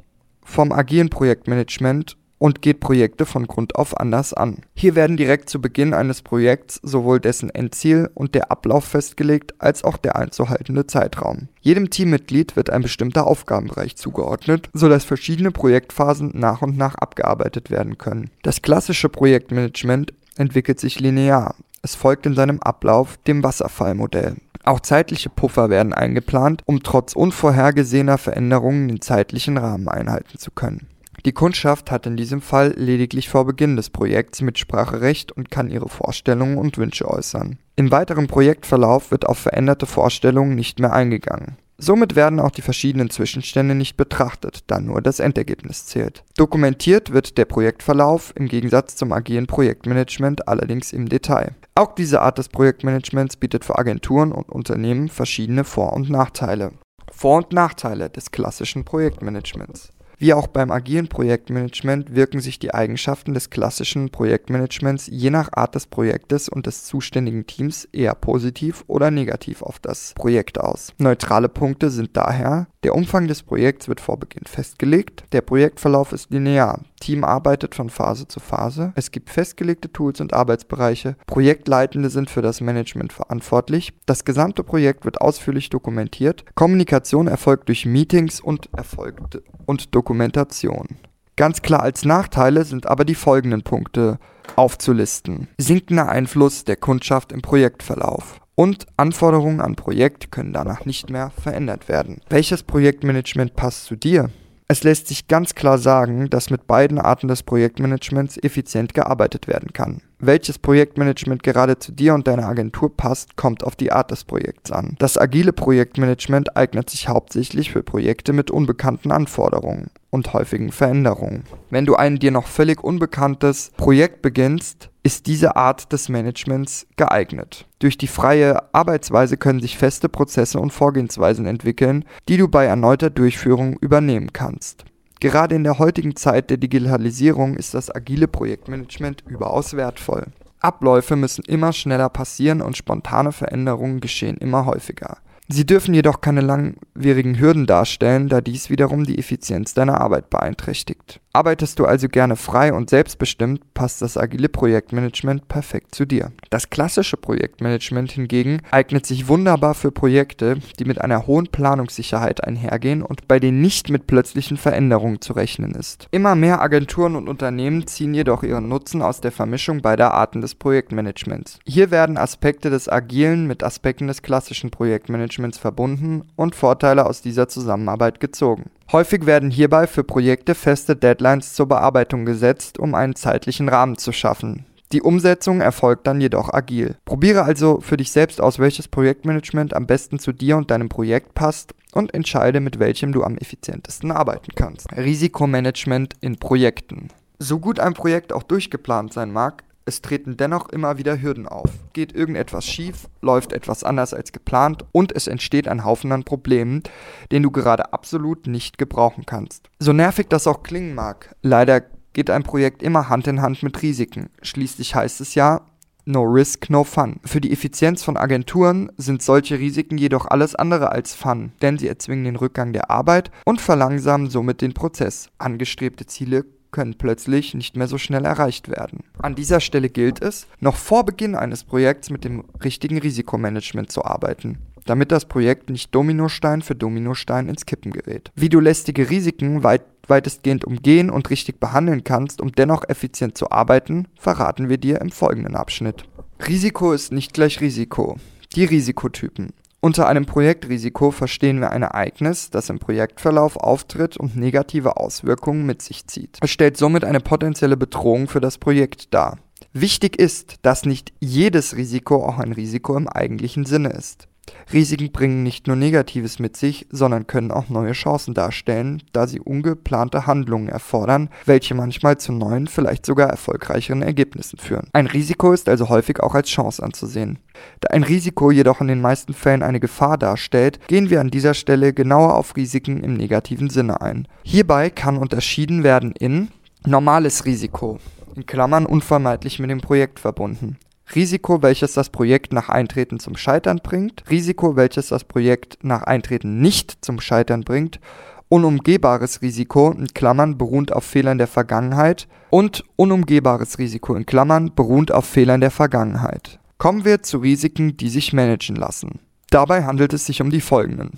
vom 0.43 0.73
agilen 0.73 1.09
Projektmanagement 1.09 2.17
und 2.39 2.63
geht 2.63 2.79
Projekte 2.79 3.27
von 3.27 3.45
Grund 3.45 3.75
auf 3.75 3.99
anders 3.99 4.33
an. 4.33 4.63
Hier 4.73 4.95
werden 4.95 5.17
direkt 5.17 5.49
zu 5.49 5.61
Beginn 5.61 5.93
eines 5.93 6.23
Projekts 6.23 6.79
sowohl 6.81 7.19
dessen 7.19 7.51
Endziel 7.51 8.09
und 8.15 8.33
der 8.33 8.51
Ablauf 8.51 8.85
festgelegt, 8.85 9.53
als 9.59 9.83
auch 9.83 9.97
der 9.97 10.15
einzuhaltende 10.15 10.87
Zeitraum. 10.87 11.49
Jedem 11.61 11.91
Teammitglied 11.91 12.55
wird 12.55 12.71
ein 12.71 12.81
bestimmter 12.81 13.27
Aufgabenbereich 13.27 13.95
zugeordnet, 13.95 14.69
sodass 14.73 15.03
verschiedene 15.03 15.51
Projektphasen 15.51 16.31
nach 16.33 16.63
und 16.63 16.77
nach 16.77 16.95
abgearbeitet 16.95 17.69
werden 17.69 17.97
können. 17.97 18.31
Das 18.41 18.61
klassische 18.63 19.09
Projektmanagement 19.09 20.13
entwickelt 20.37 20.79
sich 20.79 20.99
linear. 20.99 21.55
Es 21.81 21.95
folgt 21.95 22.25
in 22.25 22.35
seinem 22.35 22.59
Ablauf 22.61 23.17
dem 23.27 23.43
Wasserfallmodell. 23.43 24.35
Auch 24.63 24.81
zeitliche 24.81 25.29
Puffer 25.29 25.69
werden 25.69 25.93
eingeplant, 25.93 26.61
um 26.65 26.83
trotz 26.83 27.13
unvorhergesehener 27.13 28.17
Veränderungen 28.17 28.87
den 28.87 29.01
zeitlichen 29.01 29.57
Rahmen 29.57 29.87
einhalten 29.87 30.37
zu 30.37 30.51
können. 30.51 30.87
Die 31.25 31.33
Kundschaft 31.33 31.91
hat 31.91 32.05
in 32.05 32.15
diesem 32.15 32.41
Fall 32.41 32.73
lediglich 32.77 33.29
vor 33.29 33.45
Beginn 33.45 33.75
des 33.75 33.89
Projekts 33.89 34.41
Mitspracherecht 34.41 35.31
und 35.31 35.51
kann 35.51 35.69
ihre 35.69 35.89
Vorstellungen 35.89 36.57
und 36.57 36.77
Wünsche 36.77 37.09
äußern. 37.09 37.59
Im 37.75 37.91
weiteren 37.91 38.27
Projektverlauf 38.27 39.11
wird 39.11 39.25
auf 39.25 39.37
veränderte 39.37 39.85
Vorstellungen 39.85 40.55
nicht 40.55 40.79
mehr 40.79 40.93
eingegangen. 40.93 41.57
Somit 41.81 42.17
werden 42.17 42.41
auch 42.41 42.51
die 42.51 42.61
verschiedenen 42.61 43.09
Zwischenstände 43.09 43.73
nicht 43.73 43.95
betrachtet, 43.95 44.65
da 44.67 44.81
nur 44.81 45.01
das 45.01 45.19
Endergebnis 45.19 45.85
zählt. 45.85 46.25
Dokumentiert 46.35 47.13
wird 47.13 47.37
der 47.37 47.45
Projektverlauf 47.45 48.33
im 48.35 48.49
Gegensatz 48.49 48.97
zum 48.97 49.13
agilen 49.13 49.47
Projektmanagement 49.47 50.49
allerdings 50.49 50.91
im 50.91 51.07
Detail. 51.07 51.55
Auch 51.75 51.95
diese 51.95 52.21
Art 52.21 52.37
des 52.37 52.49
Projektmanagements 52.49 53.37
bietet 53.37 53.63
für 53.63 53.77
Agenturen 53.77 54.33
und 54.33 54.49
Unternehmen 54.49 55.07
verschiedene 55.07 55.63
Vor- 55.63 55.93
und 55.93 56.09
Nachteile. 56.09 56.73
Vor- 57.13 57.37
und 57.37 57.53
Nachteile 57.53 58.09
des 58.09 58.31
klassischen 58.31 58.83
Projektmanagements. 58.83 59.93
Wie 60.21 60.33
auch 60.33 60.47
beim 60.47 60.69
agilen 60.69 61.07
Projektmanagement 61.07 62.13
wirken 62.13 62.41
sich 62.41 62.59
die 62.59 62.73
Eigenschaften 62.73 63.33
des 63.33 63.49
klassischen 63.49 64.09
Projektmanagements 64.09 65.07
je 65.07 65.29
nach 65.29 65.53
Art 65.53 65.75
des 65.75 65.87
Projektes 65.87 66.49
und 66.49 66.65
des 66.65 66.83
zuständigen 66.83 67.47
Teams 67.47 67.85
eher 67.93 68.15
positiv 68.15 68.83
oder 68.87 69.11
negativ 69.11 69.61
auf 69.61 69.79
das 69.79 70.13
Projekt 70.15 70.59
aus. 70.59 70.93
Neutrale 70.97 71.47
Punkte 71.47 71.89
sind 71.89 72.17
daher, 72.17 72.67
der 72.83 72.95
Umfang 72.95 73.27
des 73.27 73.43
Projekts 73.43 73.87
wird 73.87 74.01
vor 74.01 74.17
Beginn 74.17 74.45
festgelegt, 74.45 75.23
der 75.31 75.41
Projektverlauf 75.41 76.11
ist 76.11 76.31
linear, 76.31 76.81
Team 76.99 77.23
arbeitet 77.23 77.75
von 77.75 77.89
Phase 77.89 78.27
zu 78.27 78.39
Phase, 78.39 78.93
es 78.95 79.11
gibt 79.11 79.29
festgelegte 79.29 79.91
Tools 79.91 80.21
und 80.21 80.33
Arbeitsbereiche, 80.33 81.15
Projektleitende 81.27 82.09
sind 82.09 82.29
für 82.29 82.41
das 82.41 82.61
Management 82.61 83.13
verantwortlich, 83.13 83.93
das 84.05 84.23
gesamte 84.25 84.63
Projekt 84.63 85.05
wird 85.05 85.19
ausführlich 85.19 85.69
dokumentiert, 85.69 86.45
Kommunikation 86.55 87.27
erfolgt 87.27 87.67
durch 87.67 87.85
Meetings 87.85 88.39
und 88.39 88.69
erfolgt 88.75 89.41
und 89.65 89.93
Dokumentation. 90.09 90.87
Ganz 91.35 91.61
klar 91.61 91.83
als 91.83 92.03
Nachteile 92.03 92.65
sind 92.65 92.87
aber 92.87 93.05
die 93.05 93.13
folgenden 93.13 93.61
Punkte 93.61 94.17
aufzulisten. 94.55 95.47
Sinkender 95.59 96.09
Einfluss 96.09 96.65
der 96.65 96.77
Kundschaft 96.77 97.31
im 97.31 97.43
Projektverlauf. 97.43 98.41
Und 98.55 98.87
Anforderungen 98.97 99.61
an 99.61 99.75
Projekt 99.75 100.31
können 100.31 100.51
danach 100.51 100.83
nicht 100.85 101.11
mehr 101.11 101.29
verändert 101.29 101.89
werden. 101.89 102.21
Welches 102.27 102.63
Projektmanagement 102.63 103.55
passt 103.55 103.85
zu 103.85 103.95
dir? 103.95 104.31
Es 104.67 104.83
lässt 104.83 105.07
sich 105.07 105.27
ganz 105.27 105.53
klar 105.53 105.77
sagen, 105.77 106.27
dass 106.31 106.49
mit 106.49 106.65
beiden 106.65 106.97
Arten 106.97 107.27
des 107.27 107.43
Projektmanagements 107.43 108.37
effizient 108.37 108.95
gearbeitet 108.95 109.47
werden 109.47 109.73
kann. 109.73 110.01
Welches 110.21 110.59
Projektmanagement 110.59 111.43
gerade 111.43 111.79
zu 111.79 111.93
dir 111.93 112.13
und 112.13 112.27
deiner 112.27 112.45
Agentur 112.45 112.95
passt, 112.95 113.37
kommt 113.37 113.63
auf 113.63 113.77
die 113.77 113.93
Art 113.93 114.11
des 114.11 114.25
Projekts 114.25 114.69
an. 114.69 114.97
Das 114.99 115.17
agile 115.17 115.53
Projektmanagement 115.53 116.57
eignet 116.57 116.89
sich 116.89 117.07
hauptsächlich 117.07 117.71
für 117.71 117.83
Projekte 117.83 118.33
mit 118.33 118.51
unbekannten 118.51 119.13
Anforderungen 119.13 119.91
und 120.09 120.33
häufigen 120.33 120.73
Veränderungen. 120.73 121.43
Wenn 121.69 121.85
du 121.85 121.95
ein 121.95 122.19
dir 122.19 122.31
noch 122.31 122.47
völlig 122.47 122.83
unbekanntes 122.83 123.71
Projekt 123.77 124.21
beginnst, 124.21 124.89
ist 125.03 125.25
diese 125.25 125.55
Art 125.55 125.93
des 125.93 126.09
Managements 126.09 126.85
geeignet. 126.97 127.65
Durch 127.79 127.97
die 127.97 128.07
freie 128.07 128.73
Arbeitsweise 128.73 129.37
können 129.37 129.61
sich 129.61 129.77
feste 129.77 130.09
Prozesse 130.09 130.59
und 130.59 130.73
Vorgehensweisen 130.73 131.45
entwickeln, 131.45 132.03
die 132.27 132.35
du 132.35 132.49
bei 132.49 132.65
erneuter 132.65 133.09
Durchführung 133.09 133.77
übernehmen 133.79 134.33
kannst. 134.33 134.83
Gerade 135.19 135.55
in 135.55 135.65
der 135.65 135.79
heutigen 135.79 136.15
Zeit 136.15 136.49
der 136.49 136.57
Digitalisierung 136.57 137.55
ist 137.55 137.73
das 137.73 137.93
agile 137.93 138.27
Projektmanagement 138.27 139.23
überaus 139.27 139.75
wertvoll. 139.75 140.27
Abläufe 140.61 141.15
müssen 141.17 141.43
immer 141.45 141.73
schneller 141.73 142.09
passieren 142.09 142.61
und 142.61 142.77
spontane 142.77 143.31
Veränderungen 143.31 143.99
geschehen 143.99 144.37
immer 144.37 144.65
häufiger. 144.65 145.17
Sie 145.49 145.65
dürfen 145.65 145.93
jedoch 145.93 146.21
keine 146.21 146.41
langwierigen 146.41 147.39
Hürden 147.39 147.65
darstellen, 147.65 148.29
da 148.29 148.39
dies 148.39 148.69
wiederum 148.69 149.03
die 149.03 149.17
Effizienz 149.17 149.73
deiner 149.73 149.99
Arbeit 149.99 150.29
beeinträchtigt. 150.29 151.19
Arbeitest 151.31 151.77
du 151.77 151.85
also 151.85 152.09
gerne 152.09 152.35
frei 152.35 152.73
und 152.73 152.89
selbstbestimmt, 152.89 153.75
passt 153.75 154.01
das 154.01 154.17
agile 154.17 154.49
Projektmanagement 154.49 155.47
perfekt 155.47 155.93
zu 155.93 156.05
dir. 156.05 156.31
Das 156.49 156.71
klassische 156.71 157.17
Projektmanagement 157.17 158.11
hingegen 158.11 158.61
eignet 158.71 159.05
sich 159.05 159.27
wunderbar 159.27 159.75
für 159.75 159.91
Projekte, 159.91 160.57
die 160.79 160.85
mit 160.85 160.99
einer 160.99 161.27
hohen 161.27 161.45
Planungssicherheit 161.45 162.43
einhergehen 162.43 163.03
und 163.03 163.27
bei 163.27 163.39
denen 163.39 163.61
nicht 163.61 163.91
mit 163.91 164.07
plötzlichen 164.07 164.57
Veränderungen 164.57 165.21
zu 165.21 165.33
rechnen 165.33 165.75
ist. 165.75 166.07
Immer 166.09 166.33
mehr 166.33 166.61
Agenturen 166.61 167.15
und 167.15 167.29
Unternehmen 167.29 167.85
ziehen 167.85 168.15
jedoch 168.15 168.41
ihren 168.41 168.67
Nutzen 168.67 169.03
aus 169.03 169.21
der 169.21 169.31
Vermischung 169.31 169.83
beider 169.83 170.15
Arten 170.15 170.41
des 170.41 170.55
Projektmanagements. 170.55 171.59
Hier 171.63 171.91
werden 171.91 172.17
Aspekte 172.17 172.71
des 172.71 172.89
agilen 172.89 173.45
mit 173.45 173.63
Aspekten 173.63 174.07
des 174.07 174.23
klassischen 174.23 174.71
Projektmanagements 174.71 175.59
verbunden 175.59 176.23
und 176.35 176.55
Vorteile 176.55 177.05
aus 177.05 177.21
dieser 177.21 177.47
Zusammenarbeit 177.47 178.19
gezogen. 178.19 178.71
Häufig 178.91 179.27
werden 179.27 179.51
hierbei 179.51 179.85
für 179.85 180.03
Projekte 180.03 180.55
feste 180.55 180.95
Deadlines 180.95 181.53
zur 181.53 181.67
Bearbeitung 181.67 182.25
gesetzt, 182.25 182.79
um 182.79 182.95
einen 182.95 183.15
zeitlichen 183.15 183.69
Rahmen 183.69 183.99
zu 183.99 184.11
schaffen. 184.11 184.65
Die 184.91 185.03
Umsetzung 185.03 185.61
erfolgt 185.61 186.07
dann 186.07 186.19
jedoch 186.19 186.51
agil. 186.51 186.95
Probiere 187.05 187.43
also 187.43 187.79
für 187.81 187.97
dich 187.97 188.11
selbst 188.11 188.41
aus, 188.41 188.57
welches 188.57 188.87
Projektmanagement 188.87 189.75
am 189.75 189.85
besten 189.85 190.17
zu 190.17 190.31
dir 190.31 190.57
und 190.57 190.71
deinem 190.71 190.89
Projekt 190.89 191.35
passt 191.35 191.75
und 191.93 192.15
entscheide, 192.15 192.59
mit 192.59 192.79
welchem 192.79 193.11
du 193.11 193.23
am 193.23 193.37
effizientesten 193.37 194.11
arbeiten 194.11 194.53
kannst. 194.55 194.91
Risikomanagement 194.97 196.15
in 196.21 196.37
Projekten. 196.37 197.09
So 197.37 197.59
gut 197.59 197.79
ein 197.79 197.93
Projekt 197.93 198.33
auch 198.33 198.41
durchgeplant 198.41 199.13
sein 199.13 199.31
mag, 199.31 199.63
es 199.89 200.01
treten 200.01 200.37
dennoch 200.37 200.69
immer 200.69 200.97
wieder 200.97 201.21
Hürden 201.21 201.47
auf. 201.47 201.69
Geht 201.91 202.15
irgendetwas 202.15 202.65
schief, 202.65 203.09
läuft 203.21 203.51
etwas 203.51 203.83
anders 203.83 204.13
als 204.13 204.31
geplant 204.31 204.85
und 204.93 205.11
es 205.11 205.27
entsteht 205.27 205.67
ein 205.67 205.83
Haufen 205.83 206.13
an 206.13 206.23
Problemen, 206.23 206.83
den 207.31 207.43
du 207.43 207.51
gerade 207.51 207.91
absolut 207.91 208.47
nicht 208.47 208.77
gebrauchen 208.77 209.25
kannst. 209.25 209.69
So 209.79 209.91
nervig 209.91 210.27
das 210.29 210.47
auch 210.47 210.63
klingen 210.63 210.95
mag, 210.95 211.35
leider 211.41 211.81
geht 212.13 212.29
ein 212.29 212.43
Projekt 212.43 212.81
immer 212.81 213.09
Hand 213.09 213.27
in 213.27 213.41
Hand 213.41 213.61
mit 213.63 213.81
Risiken. 213.81 214.29
Schließlich 214.41 214.95
heißt 214.95 215.19
es 215.21 215.35
ja, 215.35 215.61
No 216.05 216.23
Risk, 216.23 216.69
No 216.69 216.83
Fun. 216.83 217.19
Für 217.23 217.41
die 217.41 217.51
Effizienz 217.51 218.03
von 218.03 218.17
Agenturen 218.17 218.91
sind 218.97 219.21
solche 219.21 219.59
Risiken 219.59 219.97
jedoch 219.97 220.25
alles 220.25 220.55
andere 220.55 220.91
als 220.91 221.13
Fun, 221.13 221.51
denn 221.61 221.77
sie 221.77 221.87
erzwingen 221.87 222.25
den 222.25 222.35
Rückgang 222.35 222.73
der 222.73 222.89
Arbeit 222.89 223.29
und 223.45 223.61
verlangsamen 223.61 224.29
somit 224.29 224.61
den 224.61 224.73
Prozess. 224.73 225.29
Angestrebte 225.37 226.05
Ziele 226.07 226.45
können 226.71 226.95
plötzlich 226.97 227.53
nicht 227.53 227.75
mehr 227.75 227.87
so 227.87 227.97
schnell 227.97 228.25
erreicht 228.25 228.69
werden. 228.69 229.03
An 229.17 229.35
dieser 229.35 229.59
Stelle 229.59 229.89
gilt 229.89 230.21
es, 230.21 230.47
noch 230.59 230.75
vor 230.75 231.05
Beginn 231.05 231.35
eines 231.35 231.63
Projekts 231.63 232.09
mit 232.09 232.23
dem 232.23 232.45
richtigen 232.63 232.97
Risikomanagement 232.97 233.91
zu 233.91 234.05
arbeiten 234.05 234.57
damit 234.89 235.11
das 235.11 235.25
Projekt 235.25 235.69
nicht 235.69 235.93
Dominostein 235.93 236.63
für 236.63 236.73
Dominostein 236.73 237.47
ins 237.47 237.67
Kippen 237.67 237.91
gerät. 237.91 238.31
Wie 238.35 238.49
du 238.49 238.59
lästige 238.59 239.09
Risiken 239.09 239.63
weit, 239.63 239.83
weitestgehend 240.07 240.65
umgehen 240.65 241.11
und 241.11 241.29
richtig 241.29 241.59
behandeln 241.59 242.03
kannst, 242.03 242.41
um 242.41 242.51
dennoch 242.51 242.83
effizient 242.89 243.37
zu 243.37 243.51
arbeiten, 243.51 244.07
verraten 244.17 244.67
wir 244.67 244.77
dir 244.77 244.99
im 245.01 245.11
folgenden 245.11 245.55
Abschnitt. 245.55 246.05
Risiko 246.47 246.91
ist 246.91 247.11
nicht 247.11 247.33
gleich 247.33 247.61
Risiko. 247.61 248.17
Die 248.55 248.65
Risikotypen. 248.65 249.53
Unter 249.81 250.07
einem 250.07 250.25
Projektrisiko 250.25 251.11
verstehen 251.11 251.61
wir 251.61 251.71
ein 251.71 251.83
Ereignis, 251.83 252.49
das 252.49 252.69
im 252.69 252.79
Projektverlauf 252.79 253.55
auftritt 253.55 254.17
und 254.17 254.35
negative 254.35 254.97
Auswirkungen 254.97 255.65
mit 255.65 255.81
sich 255.81 256.05
zieht. 256.07 256.37
Es 256.41 256.51
stellt 256.51 256.75
somit 256.75 257.05
eine 257.05 257.21
potenzielle 257.21 257.77
Bedrohung 257.77 258.27
für 258.27 258.41
das 258.41 258.57
Projekt 258.57 259.13
dar. 259.13 259.37
Wichtig 259.71 260.19
ist, 260.19 260.55
dass 260.63 260.85
nicht 260.85 261.13
jedes 261.19 261.75
Risiko 261.75 262.25
auch 262.25 262.39
ein 262.39 262.51
Risiko 262.51 262.97
im 262.97 263.07
eigentlichen 263.07 263.65
Sinne 263.65 263.89
ist. 263.89 264.28
Risiken 264.71 265.11
bringen 265.11 265.43
nicht 265.43 265.67
nur 265.67 265.75
Negatives 265.75 266.39
mit 266.39 266.57
sich, 266.57 266.87
sondern 266.91 267.27
können 267.27 267.51
auch 267.51 267.69
neue 267.69 267.93
Chancen 267.93 268.33
darstellen, 268.33 269.03
da 269.13 269.27
sie 269.27 269.39
ungeplante 269.39 270.27
Handlungen 270.27 270.69
erfordern, 270.69 271.29
welche 271.45 271.75
manchmal 271.75 272.17
zu 272.17 272.31
neuen, 272.31 272.67
vielleicht 272.67 273.05
sogar 273.05 273.29
erfolgreicheren 273.29 274.01
Ergebnissen 274.01 274.59
führen. 274.59 274.87
Ein 274.93 275.07
Risiko 275.07 275.53
ist 275.53 275.69
also 275.69 275.89
häufig 275.89 276.19
auch 276.21 276.35
als 276.35 276.49
Chance 276.49 276.83
anzusehen. 276.83 277.39
Da 277.81 277.89
ein 277.89 278.03
Risiko 278.03 278.51
jedoch 278.51 278.81
in 278.81 278.87
den 278.87 279.01
meisten 279.01 279.33
Fällen 279.33 279.63
eine 279.63 279.79
Gefahr 279.79 280.17
darstellt, 280.17 280.79
gehen 280.87 281.09
wir 281.09 281.21
an 281.21 281.31
dieser 281.31 281.53
Stelle 281.53 281.93
genauer 281.93 282.35
auf 282.35 282.55
Risiken 282.55 283.03
im 283.03 283.15
negativen 283.15 283.69
Sinne 283.69 284.01
ein. 284.01 284.27
Hierbei 284.43 284.89
kann 284.89 285.17
unterschieden 285.17 285.83
werden 285.83 286.13
in 286.13 286.49
normales 286.85 287.45
Risiko, 287.45 287.99
in 288.35 288.45
Klammern 288.45 288.85
unvermeidlich 288.85 289.59
mit 289.59 289.69
dem 289.69 289.81
Projekt 289.81 290.19
verbunden. 290.19 290.77
Risiko, 291.15 291.61
welches 291.61 291.93
das 291.93 292.09
Projekt 292.09 292.53
nach 292.53 292.69
Eintreten 292.69 293.19
zum 293.19 293.35
Scheitern 293.35 293.79
bringt, 293.81 294.23
Risiko, 294.29 294.75
welches 294.75 295.07
das 295.07 295.23
Projekt 295.23 295.79
nach 295.81 296.03
Eintreten 296.03 296.61
nicht 296.61 297.03
zum 297.03 297.19
Scheitern 297.19 297.61
bringt, 297.61 297.99
unumgehbares 298.47 299.41
Risiko 299.41 299.91
in 299.91 300.07
Klammern 300.07 300.57
beruht 300.57 300.91
auf 300.91 301.03
Fehlern 301.03 301.37
der 301.37 301.47
Vergangenheit 301.47 302.27
und 302.49 302.83
unumgehbares 302.95 303.79
Risiko 303.79 304.15
in 304.15 304.25
Klammern 304.25 304.73
beruht 304.75 305.11
auf 305.11 305.25
Fehlern 305.25 305.61
der 305.61 305.71
Vergangenheit. 305.71 306.59
Kommen 306.77 307.05
wir 307.05 307.23
zu 307.23 307.39
Risiken, 307.39 307.97
die 307.97 308.09
sich 308.09 308.33
managen 308.33 308.75
lassen. 308.75 309.19
Dabei 309.49 309.85
handelt 309.85 310.13
es 310.13 310.25
sich 310.25 310.41
um 310.41 310.49
die 310.49 310.61
folgenden. 310.61 311.11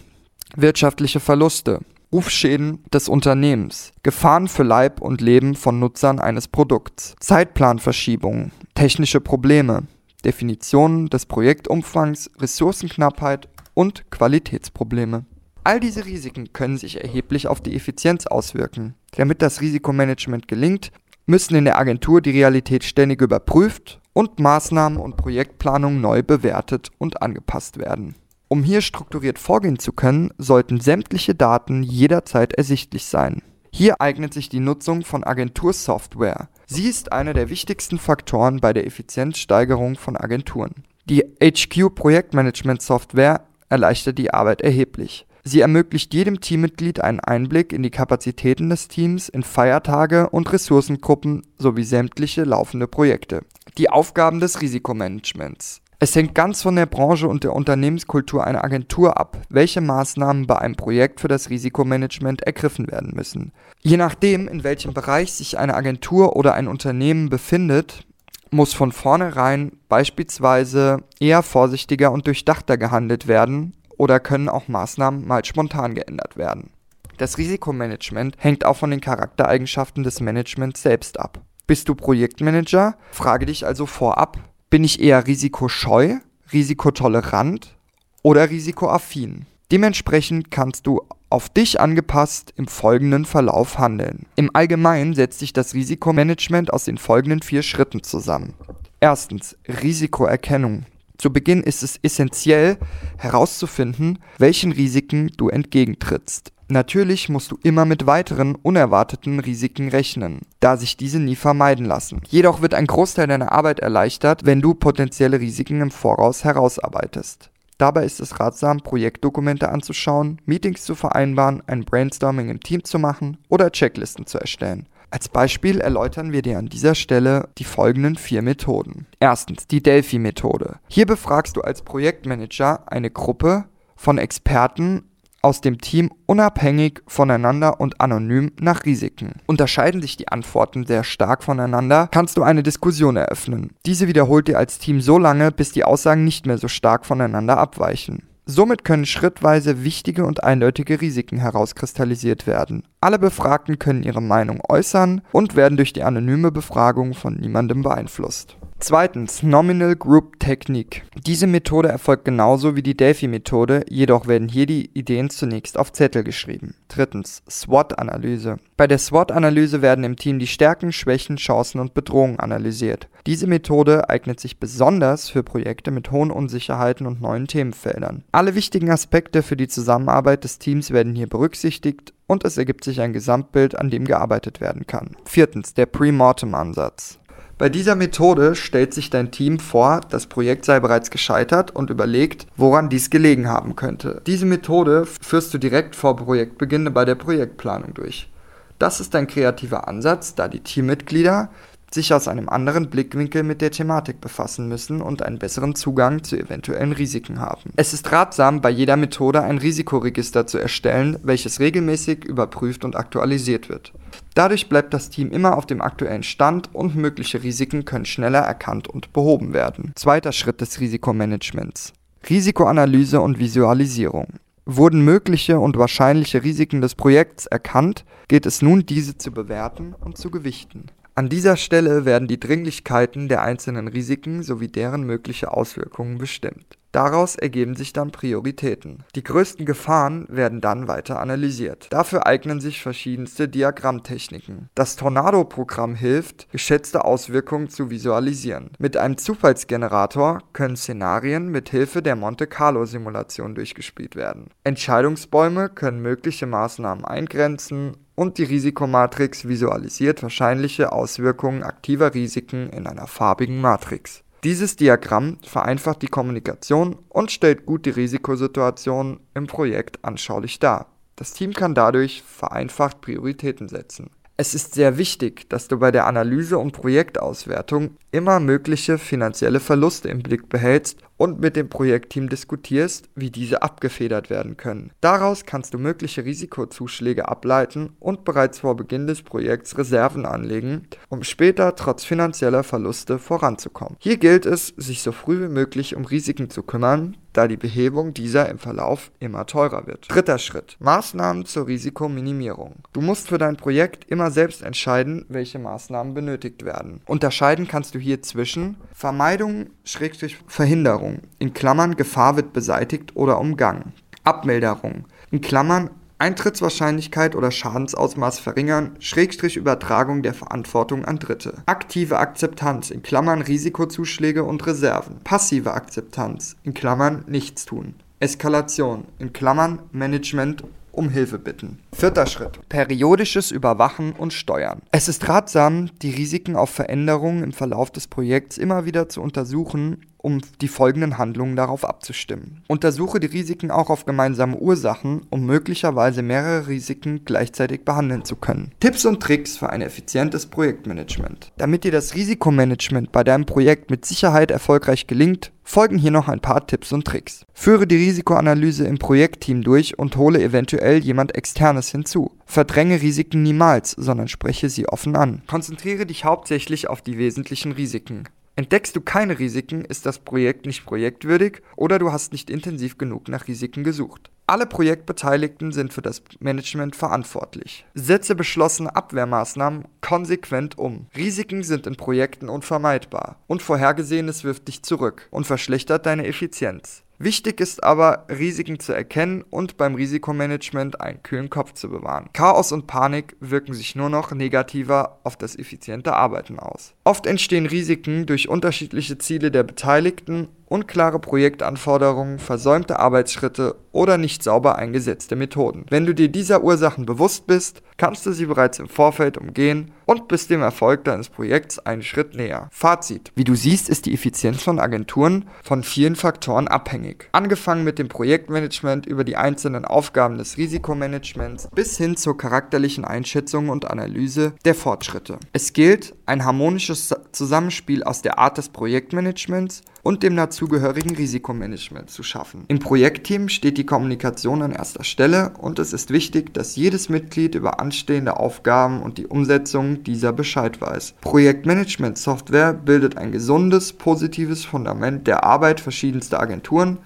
Wirtschaftliche 0.55 1.19
Verluste, 1.19 1.79
Rufschäden 2.13 2.83
des 2.91 3.07
Unternehmens, 3.07 3.93
Gefahren 4.03 4.49
für 4.49 4.63
Leib 4.63 4.99
und 4.99 5.21
Leben 5.21 5.55
von 5.55 5.79
Nutzern 5.79 6.19
eines 6.19 6.49
Produkts, 6.49 7.15
Zeitplanverschiebungen, 7.21 8.51
technische 8.75 9.21
Probleme, 9.21 9.83
Definitionen 10.25 11.07
des 11.07 11.25
Projektumfangs, 11.25 12.29
Ressourcenknappheit 12.37 13.47
und 13.73 14.11
Qualitätsprobleme. 14.11 15.25
All 15.63 15.79
diese 15.79 16.05
Risiken 16.05 16.51
können 16.53 16.77
sich 16.77 17.01
erheblich 17.01 17.47
auf 17.47 17.61
die 17.61 17.75
Effizienz 17.75 18.27
auswirken. 18.27 18.95
Damit 19.15 19.41
das 19.41 19.61
Risikomanagement 19.61 20.47
gelingt, 20.47 20.91
müssen 21.27 21.55
in 21.55 21.65
der 21.65 21.77
Agentur 21.77 22.21
die 22.21 22.31
Realität 22.31 22.83
ständig 22.83 23.21
überprüft 23.21 24.01
und 24.13 24.39
Maßnahmen 24.39 24.99
und 24.99 25.17
Projektplanung 25.17 26.01
neu 26.01 26.23
bewertet 26.23 26.89
und 26.97 27.21
angepasst 27.21 27.77
werden. 27.77 28.15
Um 28.51 28.63
hier 28.63 28.81
strukturiert 28.81 29.39
vorgehen 29.39 29.79
zu 29.79 29.93
können, 29.93 30.31
sollten 30.37 30.81
sämtliche 30.81 31.33
Daten 31.33 31.83
jederzeit 31.83 32.51
ersichtlich 32.51 33.05
sein. 33.05 33.41
Hier 33.71 34.01
eignet 34.01 34.33
sich 34.33 34.49
die 34.49 34.59
Nutzung 34.59 35.05
von 35.05 35.23
Agentursoftware. 35.23 36.49
Sie 36.65 36.89
ist 36.89 37.13
einer 37.13 37.33
der 37.33 37.49
wichtigsten 37.49 37.97
Faktoren 37.97 38.59
bei 38.59 38.73
der 38.73 38.85
Effizienzsteigerung 38.85 39.95
von 39.95 40.17
Agenturen. 40.17 40.83
Die 41.05 41.23
HQ 41.41 41.95
Projektmanagement 41.95 42.81
Software 42.81 43.47
erleichtert 43.69 44.17
die 44.17 44.33
Arbeit 44.33 44.59
erheblich. 44.59 45.25
Sie 45.45 45.61
ermöglicht 45.61 46.13
jedem 46.13 46.41
Teammitglied 46.41 46.99
einen 46.99 47.21
Einblick 47.21 47.71
in 47.71 47.83
die 47.83 47.89
Kapazitäten 47.89 48.69
des 48.69 48.89
Teams, 48.89 49.29
in 49.29 49.43
Feiertage 49.43 50.29
und 50.29 50.51
Ressourcengruppen 50.51 51.43
sowie 51.57 51.85
sämtliche 51.85 52.43
laufende 52.43 52.89
Projekte. 52.89 53.45
Die 53.77 53.89
Aufgaben 53.89 54.41
des 54.41 54.59
Risikomanagements. 54.59 55.81
Es 56.03 56.15
hängt 56.15 56.33
ganz 56.33 56.63
von 56.63 56.75
der 56.75 56.87
Branche 56.87 57.27
und 57.27 57.43
der 57.43 57.53
Unternehmenskultur 57.53 58.43
einer 58.43 58.63
Agentur 58.63 59.19
ab, 59.19 59.37
welche 59.49 59.81
Maßnahmen 59.81 60.47
bei 60.47 60.57
einem 60.57 60.75
Projekt 60.75 61.21
für 61.21 61.27
das 61.27 61.51
Risikomanagement 61.51 62.41
ergriffen 62.41 62.89
werden 62.89 63.11
müssen. 63.13 63.51
Je 63.81 63.97
nachdem, 63.97 64.47
in 64.47 64.63
welchem 64.63 64.95
Bereich 64.95 65.31
sich 65.31 65.59
eine 65.59 65.75
Agentur 65.75 66.35
oder 66.35 66.55
ein 66.55 66.67
Unternehmen 66.67 67.29
befindet, 67.29 68.07
muss 68.49 68.73
von 68.73 68.91
vornherein 68.91 69.73
beispielsweise 69.89 71.03
eher 71.19 71.43
vorsichtiger 71.43 72.11
und 72.11 72.25
durchdachter 72.25 72.79
gehandelt 72.79 73.27
werden 73.27 73.75
oder 73.95 74.19
können 74.19 74.49
auch 74.49 74.67
Maßnahmen 74.67 75.27
mal 75.27 75.45
spontan 75.45 75.93
geändert 75.93 76.35
werden. 76.35 76.71
Das 77.19 77.37
Risikomanagement 77.37 78.37
hängt 78.39 78.65
auch 78.65 78.77
von 78.77 78.89
den 78.89 79.01
Charaktereigenschaften 79.01 80.01
des 80.01 80.19
Managements 80.19 80.81
selbst 80.81 81.19
ab. 81.19 81.41
Bist 81.67 81.87
du 81.89 81.93
Projektmanager? 81.93 82.95
Frage 83.11 83.45
dich 83.45 83.67
also 83.67 83.85
vorab, 83.85 84.39
bin 84.71 84.83
ich 84.85 85.01
eher 85.01 85.27
risikoscheu, 85.27 86.15
risikotolerant 86.51 87.75
oder 88.23 88.49
risikoaffin? 88.49 89.45
Dementsprechend 89.71 90.49
kannst 90.49 90.87
du 90.87 91.01
auf 91.29 91.49
dich 91.49 91.79
angepasst 91.79 92.53
im 92.57 92.67
folgenden 92.67 93.25
Verlauf 93.25 93.77
handeln. 93.77 94.25
Im 94.35 94.49
Allgemeinen 94.53 95.13
setzt 95.13 95.39
sich 95.39 95.53
das 95.53 95.73
Risikomanagement 95.73 96.73
aus 96.73 96.85
den 96.85 96.97
folgenden 96.97 97.41
vier 97.41 97.61
Schritten 97.61 98.01
zusammen. 98.01 98.53
Erstens 98.99 99.57
Risikoerkennung. 99.67 100.85
Zu 101.17 101.31
Beginn 101.31 101.61
ist 101.63 101.83
es 101.83 101.99
essentiell 102.01 102.77
herauszufinden, 103.17 104.19
welchen 104.39 104.71
Risiken 104.71 105.31
du 105.37 105.49
entgegentrittst. 105.49 106.51
Natürlich 106.71 107.27
musst 107.27 107.51
du 107.51 107.59
immer 107.63 107.83
mit 107.83 108.05
weiteren 108.05 108.55
unerwarteten 108.55 109.41
Risiken 109.41 109.89
rechnen, 109.89 110.39
da 110.61 110.77
sich 110.77 110.95
diese 110.95 111.19
nie 111.19 111.35
vermeiden 111.35 111.85
lassen. 111.85 112.21
Jedoch 112.29 112.61
wird 112.61 112.73
ein 112.73 112.87
Großteil 112.87 113.27
deiner 113.27 113.51
Arbeit 113.51 113.81
erleichtert, 113.81 114.45
wenn 114.45 114.61
du 114.61 114.73
potenzielle 114.73 115.41
Risiken 115.41 115.81
im 115.81 115.91
Voraus 115.91 116.45
herausarbeitest. 116.45 117.49
Dabei 117.77 118.05
ist 118.05 118.21
es 118.21 118.39
ratsam, 118.39 118.77
Projektdokumente 118.77 119.67
anzuschauen, 119.67 120.39
Meetings 120.45 120.85
zu 120.85 120.95
vereinbaren, 120.95 121.61
ein 121.67 121.83
Brainstorming 121.83 122.47
im 122.47 122.61
Team 122.61 122.85
zu 122.85 122.99
machen 122.99 123.35
oder 123.49 123.69
Checklisten 123.71 124.25
zu 124.25 124.39
erstellen. 124.39 124.87
Als 125.09 125.27
Beispiel 125.27 125.81
erläutern 125.81 126.31
wir 126.31 126.41
dir 126.41 126.57
an 126.57 126.67
dieser 126.67 126.95
Stelle 126.95 127.49
die 127.57 127.65
folgenden 127.65 128.15
vier 128.15 128.41
Methoden. 128.41 129.07
Erstens 129.19 129.67
die 129.67 129.83
Delphi-Methode. 129.83 130.79
Hier 130.87 131.05
befragst 131.05 131.57
du 131.57 131.61
als 131.61 131.81
Projektmanager 131.81 132.89
eine 132.89 133.11
Gruppe 133.11 133.65
von 133.97 134.17
Experten 134.17 135.10
aus 135.41 135.61
dem 135.61 135.79
Team 135.79 136.11
unabhängig 136.25 137.01
voneinander 137.07 137.79
und 137.79 137.99
anonym 137.99 138.51
nach 138.59 138.85
Risiken. 138.85 139.33
Unterscheiden 139.47 140.01
sich 140.01 140.17
die 140.17 140.27
Antworten 140.27 140.85
sehr 140.85 141.03
stark 141.03 141.43
voneinander, 141.43 142.07
kannst 142.11 142.37
du 142.37 142.43
eine 142.43 142.63
Diskussion 142.63 143.15
eröffnen. 143.15 143.71
Diese 143.85 144.07
wiederholt 144.07 144.49
ihr 144.49 144.57
als 144.57 144.79
Team 144.79 145.01
so 145.01 145.17
lange, 145.17 145.51
bis 145.51 145.71
die 145.71 145.83
Aussagen 145.83 146.23
nicht 146.23 146.45
mehr 146.45 146.57
so 146.57 146.67
stark 146.67 147.05
voneinander 147.05 147.57
abweichen. 147.57 148.23
Somit 148.45 148.83
können 148.83 149.05
schrittweise 149.05 149.83
wichtige 149.83 150.25
und 150.25 150.43
eindeutige 150.43 150.99
Risiken 150.99 151.37
herauskristallisiert 151.39 152.47
werden. 152.47 152.83
Alle 153.03 153.17
Befragten 153.17 153.79
können 153.79 154.03
ihre 154.03 154.21
Meinung 154.21 154.61
äußern 154.69 155.21
und 155.31 155.55
werden 155.55 155.75
durch 155.75 155.91
die 155.91 156.03
anonyme 156.03 156.51
Befragung 156.51 157.15
von 157.15 157.33
niemandem 157.33 157.81
beeinflusst. 157.81 158.57
Zweitens, 158.77 159.41
Nominal 159.41 159.95
Group 159.95 160.39
Technik. 160.39 161.03
Diese 161.25 161.45
Methode 161.45 161.89
erfolgt 161.89 162.25
genauso 162.25 162.75
wie 162.75 162.81
die 162.81 162.97
Delphi-Methode, 162.97 163.85
jedoch 163.89 164.27
werden 164.27 164.49
hier 164.49 164.65
die 164.65 164.89
Ideen 164.93 165.29
zunächst 165.29 165.77
auf 165.77 165.93
Zettel 165.93 166.23
geschrieben. 166.23 166.75
Drittens, 166.87 167.43
SWOT-Analyse. 167.47 168.57
Bei 168.77 168.87
der 168.87 168.97
SWOT-Analyse 168.97 169.83
werden 169.83 170.03
im 170.03 170.15
Team 170.15 170.39
die 170.39 170.47
Stärken, 170.47 170.91
Schwächen, 170.91 171.37
Chancen 171.37 171.79
und 171.79 171.93
Bedrohungen 171.93 172.39
analysiert. 172.39 173.07
Diese 173.27 173.45
Methode 173.45 174.09
eignet 174.09 174.39
sich 174.39 174.59
besonders 174.59 175.29
für 175.29 175.43
Projekte 175.43 175.91
mit 175.91 176.09
hohen 176.09 176.31
Unsicherheiten 176.31 177.05
und 177.05 177.21
neuen 177.21 177.45
Themenfeldern. 177.47 178.23
Alle 178.31 178.55
wichtigen 178.55 178.89
Aspekte 178.89 179.43
für 179.43 179.57
die 179.57 179.67
Zusammenarbeit 179.67 180.43
des 180.43 180.57
Teams 180.57 180.89
werden 180.89 181.13
hier 181.13 181.27
berücksichtigt 181.27 182.13
und 182.31 182.45
es 182.45 182.57
ergibt 182.57 182.83
sich 182.83 182.90
ein 182.99 183.13
Gesamtbild, 183.13 183.77
an 183.77 183.89
dem 183.89 184.05
gearbeitet 184.05 184.59
werden 184.59 184.87
kann. 184.87 185.15
Viertens, 185.23 185.73
der 185.73 185.85
Pre-Mortem-Ansatz. 185.85 187.19
Bei 187.61 187.69
dieser 187.69 187.95
Methode 187.95 188.55
stellt 188.55 188.91
sich 188.91 189.11
dein 189.11 189.29
Team 189.29 189.59
vor, 189.59 190.01
das 190.09 190.25
Projekt 190.25 190.65
sei 190.65 190.79
bereits 190.79 191.11
gescheitert 191.11 191.69
und 191.69 191.91
überlegt, 191.91 192.47
woran 192.57 192.89
dies 192.89 193.11
gelegen 193.11 193.47
haben 193.47 193.75
könnte. 193.75 194.23
Diese 194.25 194.47
Methode 194.47 195.05
führst 195.05 195.53
du 195.53 195.59
direkt 195.59 195.95
vor 195.95 196.15
Projektbeginn 196.15 196.91
bei 196.91 197.05
der 197.05 197.13
Projektplanung 197.13 197.93
durch. 197.93 198.31
Das 198.79 198.99
ist 198.99 199.13
ein 199.15 199.27
kreativer 199.27 199.87
Ansatz, 199.87 200.33
da 200.33 200.47
die 200.47 200.61
Teammitglieder 200.61 201.49
sich 201.93 202.13
aus 202.13 202.27
einem 202.27 202.47
anderen 202.49 202.89
Blickwinkel 202.89 203.43
mit 203.43 203.61
der 203.61 203.71
Thematik 203.71 204.21
befassen 204.21 204.67
müssen 204.67 205.01
und 205.01 205.21
einen 205.21 205.39
besseren 205.39 205.75
Zugang 205.75 206.23
zu 206.23 206.37
eventuellen 206.37 206.93
Risiken 206.93 207.39
haben. 207.39 207.71
Es 207.75 207.93
ist 207.93 208.11
ratsam, 208.11 208.61
bei 208.61 208.69
jeder 208.69 208.97
Methode 208.97 209.41
ein 209.41 209.57
Risikoregister 209.57 210.47
zu 210.47 210.57
erstellen, 210.57 211.17
welches 211.23 211.59
regelmäßig 211.59 212.23
überprüft 212.23 212.85
und 212.85 212.95
aktualisiert 212.95 213.69
wird. 213.69 213.93
Dadurch 214.33 214.69
bleibt 214.69 214.93
das 214.93 215.09
Team 215.09 215.31
immer 215.31 215.57
auf 215.57 215.65
dem 215.65 215.81
aktuellen 215.81 216.23
Stand 216.23 216.73
und 216.73 216.95
mögliche 216.95 217.43
Risiken 217.43 217.83
können 217.83 218.05
schneller 218.05 218.39
erkannt 218.39 218.87
und 218.87 219.11
behoben 219.11 219.53
werden. 219.53 219.91
Zweiter 219.95 220.31
Schritt 220.31 220.61
des 220.61 220.79
Risikomanagements. 220.79 221.93
Risikoanalyse 222.29 223.19
und 223.19 223.39
Visualisierung. 223.39 224.27
Wurden 224.65 225.03
mögliche 225.03 225.59
und 225.59 225.77
wahrscheinliche 225.77 226.43
Risiken 226.43 226.81
des 226.81 226.95
Projekts 226.95 227.47
erkannt, 227.47 228.05
geht 228.27 228.45
es 228.45 228.61
nun, 228.61 228.85
diese 228.85 229.17
zu 229.17 229.31
bewerten 229.31 229.95
und 229.99 230.17
zu 230.17 230.31
gewichten. 230.31 230.85
An 231.13 231.27
dieser 231.27 231.57
Stelle 231.57 232.05
werden 232.05 232.27
die 232.29 232.39
Dringlichkeiten 232.39 233.27
der 233.27 233.41
einzelnen 233.41 233.89
Risiken 233.89 234.43
sowie 234.43 234.69
deren 234.69 235.03
mögliche 235.03 235.51
Auswirkungen 235.51 236.17
bestimmt. 236.17 236.77
Daraus 236.91 237.35
ergeben 237.35 237.75
sich 237.75 237.93
dann 237.93 238.11
Prioritäten. 238.11 239.03
Die 239.15 239.23
größten 239.23 239.65
Gefahren 239.65 240.25
werden 240.29 240.59
dann 240.59 240.87
weiter 240.87 241.19
analysiert. 241.19 241.87
Dafür 241.89 242.25
eignen 242.27 242.59
sich 242.59 242.81
verschiedenste 242.81 243.47
Diagrammtechniken. 243.47 244.69
Das 244.75 244.97
Tornado-Programm 244.97 245.95
hilft, 245.95 246.51
geschätzte 246.51 247.05
Auswirkungen 247.05 247.69
zu 247.69 247.89
visualisieren. 247.89 248.71
Mit 248.77 248.97
einem 248.97 249.17
Zufallsgenerator 249.17 250.39
können 250.51 250.75
Szenarien 250.75 251.49
mit 251.49 251.69
Hilfe 251.69 252.01
der 252.01 252.17
Monte 252.17 252.47
Carlo-Simulation 252.47 253.55
durchgespielt 253.55 254.15
werden. 254.17 254.49
Entscheidungsbäume 254.65 255.69
können 255.69 256.01
mögliche 256.01 256.45
Maßnahmen 256.45 257.05
eingrenzen 257.05 257.95
und 258.21 258.37
die 258.37 258.43
Risikomatrix 258.43 259.47
visualisiert 259.47 260.21
wahrscheinliche 260.21 260.91
Auswirkungen 260.91 261.63
aktiver 261.63 262.13
Risiken 262.13 262.69
in 262.69 262.85
einer 262.85 263.07
farbigen 263.07 263.59
Matrix. 263.59 264.21
Dieses 264.43 264.75
Diagramm 264.75 265.39
vereinfacht 265.43 266.03
die 266.03 266.07
Kommunikation 266.07 266.99
und 267.09 267.31
stellt 267.31 267.65
gut 267.65 267.87
die 267.87 267.89
Risikosituation 267.89 269.21
im 269.33 269.47
Projekt 269.47 270.05
anschaulich 270.05 270.59
dar. 270.59 270.85
Das 271.15 271.33
Team 271.33 271.53
kann 271.53 271.73
dadurch 271.73 272.21
vereinfacht 272.21 273.01
Prioritäten 273.01 273.67
setzen. 273.67 274.11
Es 274.37 274.53
ist 274.53 274.75
sehr 274.75 274.99
wichtig, 274.99 275.49
dass 275.49 275.67
du 275.67 275.79
bei 275.79 275.89
der 275.89 276.05
Analyse 276.05 276.59
und 276.59 276.73
Projektauswertung 276.73 277.97
immer 278.11 278.39
mögliche 278.39 278.99
finanzielle 278.99 279.59
Verluste 279.59 280.09
im 280.09 280.21
Blick 280.21 280.47
behältst 280.47 280.99
und 281.21 281.39
mit 281.39 281.55
dem 281.55 281.69
Projektteam 281.69 282.29
diskutierst, 282.29 283.07
wie 283.13 283.29
diese 283.29 283.61
abgefedert 283.61 284.31
werden 284.31 284.57
können. 284.57 284.91
Daraus 285.01 285.45
kannst 285.45 285.71
du 285.75 285.77
mögliche 285.77 286.25
Risikozuschläge 286.25 287.27
ableiten 287.27 287.91
und 287.99 288.25
bereits 288.25 288.57
vor 288.57 288.75
Beginn 288.75 289.05
des 289.05 289.21
Projekts 289.21 289.77
Reserven 289.77 290.25
anlegen, 290.25 290.87
um 291.09 291.23
später 291.23 291.75
trotz 291.75 292.03
finanzieller 292.03 292.63
Verluste 292.63 293.19
voranzukommen. 293.19 293.97
Hier 293.99 294.17
gilt 294.17 294.47
es, 294.47 294.73
sich 294.77 295.03
so 295.03 295.11
früh 295.11 295.43
wie 295.43 295.53
möglich 295.53 295.95
um 295.95 296.05
Risiken 296.05 296.49
zu 296.49 296.63
kümmern, 296.63 297.15
da 297.33 297.47
die 297.47 297.57
Behebung 297.57 298.13
dieser 298.13 298.49
im 298.49 298.57
Verlauf 298.57 299.11
immer 299.19 299.45
teurer 299.45 299.87
wird. 299.87 300.07
Dritter 300.09 300.37
Schritt. 300.37 300.75
Maßnahmen 300.79 301.45
zur 301.45 301.67
Risikominimierung. 301.67 302.83
Du 302.93 303.01
musst 303.01 303.29
für 303.29 303.37
dein 303.37 303.57
Projekt 303.57 304.09
immer 304.09 304.31
selbst 304.31 304.63
entscheiden, 304.63 305.25
welche 305.29 305.59
Maßnahmen 305.59 306.13
benötigt 306.13 306.65
werden. 306.65 307.01
Unterscheiden 307.05 307.67
kannst 307.67 307.95
du 307.95 307.99
hier 307.99 308.21
zwischen 308.21 308.77
Vermeidung, 309.01 309.71
Schrägstrich 309.83 310.37
Verhinderung, 310.45 311.21
in 311.39 311.55
Klammern 311.55 311.95
Gefahr 311.95 312.35
wird 312.35 312.53
beseitigt 312.53 313.15
oder 313.15 313.39
umgangen. 313.39 313.93
Abmilderung, 314.23 315.05
in 315.31 315.41
Klammern 315.41 315.89
Eintrittswahrscheinlichkeit 316.19 317.35
oder 317.35 317.49
Schadensausmaß 317.49 318.37
verringern, 318.37 318.95
Schrägstrich 318.99 319.57
Übertragung 319.57 320.21
der 320.21 320.35
Verantwortung 320.35 321.03
an 321.03 321.17
Dritte. 321.17 321.63
Aktive 321.65 322.19
Akzeptanz, 322.19 322.91
in 322.91 323.01
Klammern 323.01 323.41
Risikozuschläge 323.41 324.43
und 324.43 324.67
Reserven. 324.67 325.17
Passive 325.23 325.73
Akzeptanz, 325.73 326.55
in 326.61 326.75
Klammern 326.75 327.23
Nichtstun. 327.25 327.95
Eskalation, 328.19 329.05
in 329.17 329.33
Klammern 329.33 329.79
Management 329.91 330.63
um 330.91 331.09
Hilfe 331.09 331.39
bitten. 331.39 331.79
Vierter 331.93 332.25
Schritt. 332.25 332.59
Periodisches 332.69 333.51
Überwachen 333.51 334.13
und 334.13 334.33
Steuern. 334.33 334.81
Es 334.91 335.07
ist 335.07 335.27
ratsam, 335.27 335.89
die 336.01 336.11
Risiken 336.11 336.55
auf 336.55 336.69
Veränderungen 336.69 337.43
im 337.43 337.51
Verlauf 337.51 337.91
des 337.91 338.07
Projekts 338.07 338.57
immer 338.57 338.85
wieder 338.85 339.09
zu 339.09 339.21
untersuchen 339.21 340.05
um 340.21 340.41
die 340.61 340.67
folgenden 340.67 341.17
Handlungen 341.17 341.55
darauf 341.55 341.85
abzustimmen. 341.85 342.63
Untersuche 342.67 343.19
die 343.19 343.27
Risiken 343.27 343.71
auch 343.71 343.89
auf 343.89 344.05
gemeinsame 344.05 344.57
Ursachen, 344.57 345.21
um 345.29 345.45
möglicherweise 345.45 346.21
mehrere 346.21 346.67
Risiken 346.67 347.25
gleichzeitig 347.25 347.85
behandeln 347.85 348.25
zu 348.25 348.35
können. 348.35 348.71
Tipps 348.79 349.05
und 349.05 349.21
Tricks 349.21 349.57
für 349.57 349.69
ein 349.69 349.81
effizientes 349.81 350.45
Projektmanagement. 350.45 351.51
Damit 351.57 351.83
dir 351.83 351.91
das 351.91 352.15
Risikomanagement 352.15 353.11
bei 353.11 353.23
deinem 353.23 353.45
Projekt 353.45 353.89
mit 353.89 354.05
Sicherheit 354.05 354.51
erfolgreich 354.51 355.07
gelingt, 355.07 355.51
folgen 355.63 355.97
hier 355.97 356.11
noch 356.11 356.27
ein 356.27 356.41
paar 356.41 356.67
Tipps 356.67 356.91
und 356.91 357.05
Tricks. 357.05 357.45
Führe 357.53 357.87
die 357.87 357.95
Risikoanalyse 357.95 358.85
im 358.85 358.97
Projektteam 358.97 359.63
durch 359.63 359.97
und 359.97 360.15
hole 360.17 360.41
eventuell 360.41 360.99
jemand 360.99 361.35
externes 361.35 361.89
hinzu. 361.89 362.31
Verdränge 362.45 363.01
Risiken 363.01 363.43
niemals, 363.43 363.91
sondern 363.91 364.27
spreche 364.27 364.69
sie 364.69 364.87
offen 364.87 365.15
an. 365.15 365.43
Konzentriere 365.47 366.05
dich 366.05 366.25
hauptsächlich 366.25 366.89
auf 366.89 367.01
die 367.01 367.17
wesentlichen 367.17 367.71
Risiken. 367.71 368.25
Entdeckst 368.61 368.95
du 368.95 369.01
keine 369.01 369.39
Risiken, 369.39 369.83
ist 369.83 370.05
das 370.05 370.19
Projekt 370.19 370.67
nicht 370.67 370.85
projektwürdig 370.85 371.63
oder 371.75 371.97
du 371.97 372.11
hast 372.11 372.31
nicht 372.31 372.51
intensiv 372.51 372.99
genug 372.99 373.27
nach 373.27 373.47
Risiken 373.47 373.83
gesucht. 373.83 374.29
Alle 374.45 374.67
Projektbeteiligten 374.67 375.71
sind 375.71 375.91
für 375.91 376.03
das 376.03 376.21
Management 376.39 376.95
verantwortlich. 376.95 377.87
Setze 377.95 378.35
beschlossene 378.35 378.95
Abwehrmaßnahmen 378.95 379.85
konsequent 380.01 380.77
um. 380.77 381.07
Risiken 381.17 381.63
sind 381.63 381.87
in 381.87 381.95
Projekten 381.95 382.49
unvermeidbar. 382.49 383.37
Unvorhergesehenes 383.47 384.43
wirft 384.43 384.67
dich 384.67 384.83
zurück 384.83 385.27
und 385.31 385.47
verschlechtert 385.47 386.05
deine 386.05 386.27
Effizienz. 386.27 387.01
Wichtig 387.23 387.59
ist 387.61 387.83
aber, 387.83 388.25
Risiken 388.29 388.79
zu 388.79 388.93
erkennen 388.93 389.43
und 389.47 389.77
beim 389.77 389.93
Risikomanagement 389.93 391.01
einen 391.01 391.21
kühlen 391.21 391.51
Kopf 391.51 391.73
zu 391.73 391.87
bewahren. 391.87 392.29
Chaos 392.33 392.71
und 392.71 392.87
Panik 392.87 393.35
wirken 393.39 393.75
sich 393.75 393.95
nur 393.95 394.09
noch 394.09 394.31
negativer 394.31 395.19
auf 395.23 395.37
das 395.37 395.55
effiziente 395.55 396.13
Arbeiten 396.15 396.57
aus. 396.57 396.95
Oft 397.03 397.27
entstehen 397.27 397.67
Risiken 397.67 398.25
durch 398.25 398.49
unterschiedliche 398.49 399.19
Ziele 399.19 399.51
der 399.51 399.61
Beteiligten 399.61 400.47
unklare 400.71 401.19
Projektanforderungen, 401.19 402.39
versäumte 402.39 402.97
Arbeitsschritte 402.97 403.75
oder 403.91 404.17
nicht 404.17 404.41
sauber 404.41 404.77
eingesetzte 404.77 405.35
Methoden. 405.35 405.85
Wenn 405.89 406.05
du 406.05 406.15
dir 406.15 406.29
dieser 406.29 406.63
Ursachen 406.63 407.05
bewusst 407.05 407.45
bist, 407.45 407.81
kannst 407.97 408.25
du 408.25 408.31
sie 408.31 408.45
bereits 408.45 408.79
im 408.79 408.87
Vorfeld 408.87 409.37
umgehen 409.37 409.91
und 410.05 410.29
bist 410.29 410.49
dem 410.49 410.61
Erfolg 410.61 411.03
deines 411.03 411.27
Projekts 411.29 411.77
einen 411.79 412.01
Schritt 412.01 412.35
näher. 412.35 412.69
Fazit. 412.71 413.33
Wie 413.35 413.43
du 413.43 413.53
siehst, 413.53 413.89
ist 413.89 414.05
die 414.05 414.13
Effizienz 414.13 414.63
von 414.63 414.79
Agenturen 414.79 415.45
von 415.61 415.83
vielen 415.83 416.15
Faktoren 416.15 416.69
abhängig. 416.69 417.27
Angefangen 417.33 417.83
mit 417.83 417.99
dem 417.99 418.07
Projektmanagement 418.07 419.05
über 419.05 419.25
die 419.25 419.35
einzelnen 419.35 419.83
Aufgaben 419.83 420.37
des 420.37 420.57
Risikomanagements 420.57 421.67
bis 421.75 421.97
hin 421.97 422.15
zur 422.15 422.37
charakterlichen 422.37 423.03
Einschätzung 423.03 423.67
und 423.67 423.91
Analyse 423.91 424.53
der 424.63 424.75
Fortschritte. 424.75 425.37
Es 425.51 425.73
gilt, 425.73 426.15
ein 426.25 426.45
harmonisches 426.45 427.13
Zusammenspiel 427.33 428.03
aus 428.03 428.21
der 428.21 428.39
Art 428.39 428.57
des 428.57 428.69
Projektmanagements 428.69 429.83
und 430.03 430.23
dem 430.23 430.35
dazugehörigen 430.35 431.15
Risikomanagement 431.15 432.09
zu 432.09 432.23
schaffen. 432.23 432.65
Im 432.67 432.79
Projektteam 432.79 433.49
steht 433.49 433.77
die 433.77 433.85
Kommunikation 433.85 434.61
an 434.61 434.71
erster 434.71 435.03
Stelle 435.03 435.53
und 435.59 435.79
es 435.79 435.93
ist 435.93 436.11
wichtig, 436.11 436.53
dass 436.53 436.75
jedes 436.75 437.09
Mitglied 437.09 437.55
über 437.55 437.79
anstehende 437.79 438.37
Aufgaben 438.37 439.01
und 439.01 439.17
die 439.17 439.27
Umsetzung 439.27 440.03
dieser 440.03 440.33
Bescheid 440.33 440.81
weiß. 440.81 441.15
Projektmanagement-Software 441.21 442.73
bildet 442.73 443.17
ein 443.17 443.31
gesundes, 443.31 443.93
positives 443.93 444.65
Fundament 444.65 445.27
der 445.27 445.43
Arbeit 445.43 445.79
verschiedenster 445.79 446.39
Agenturen 446.39 446.97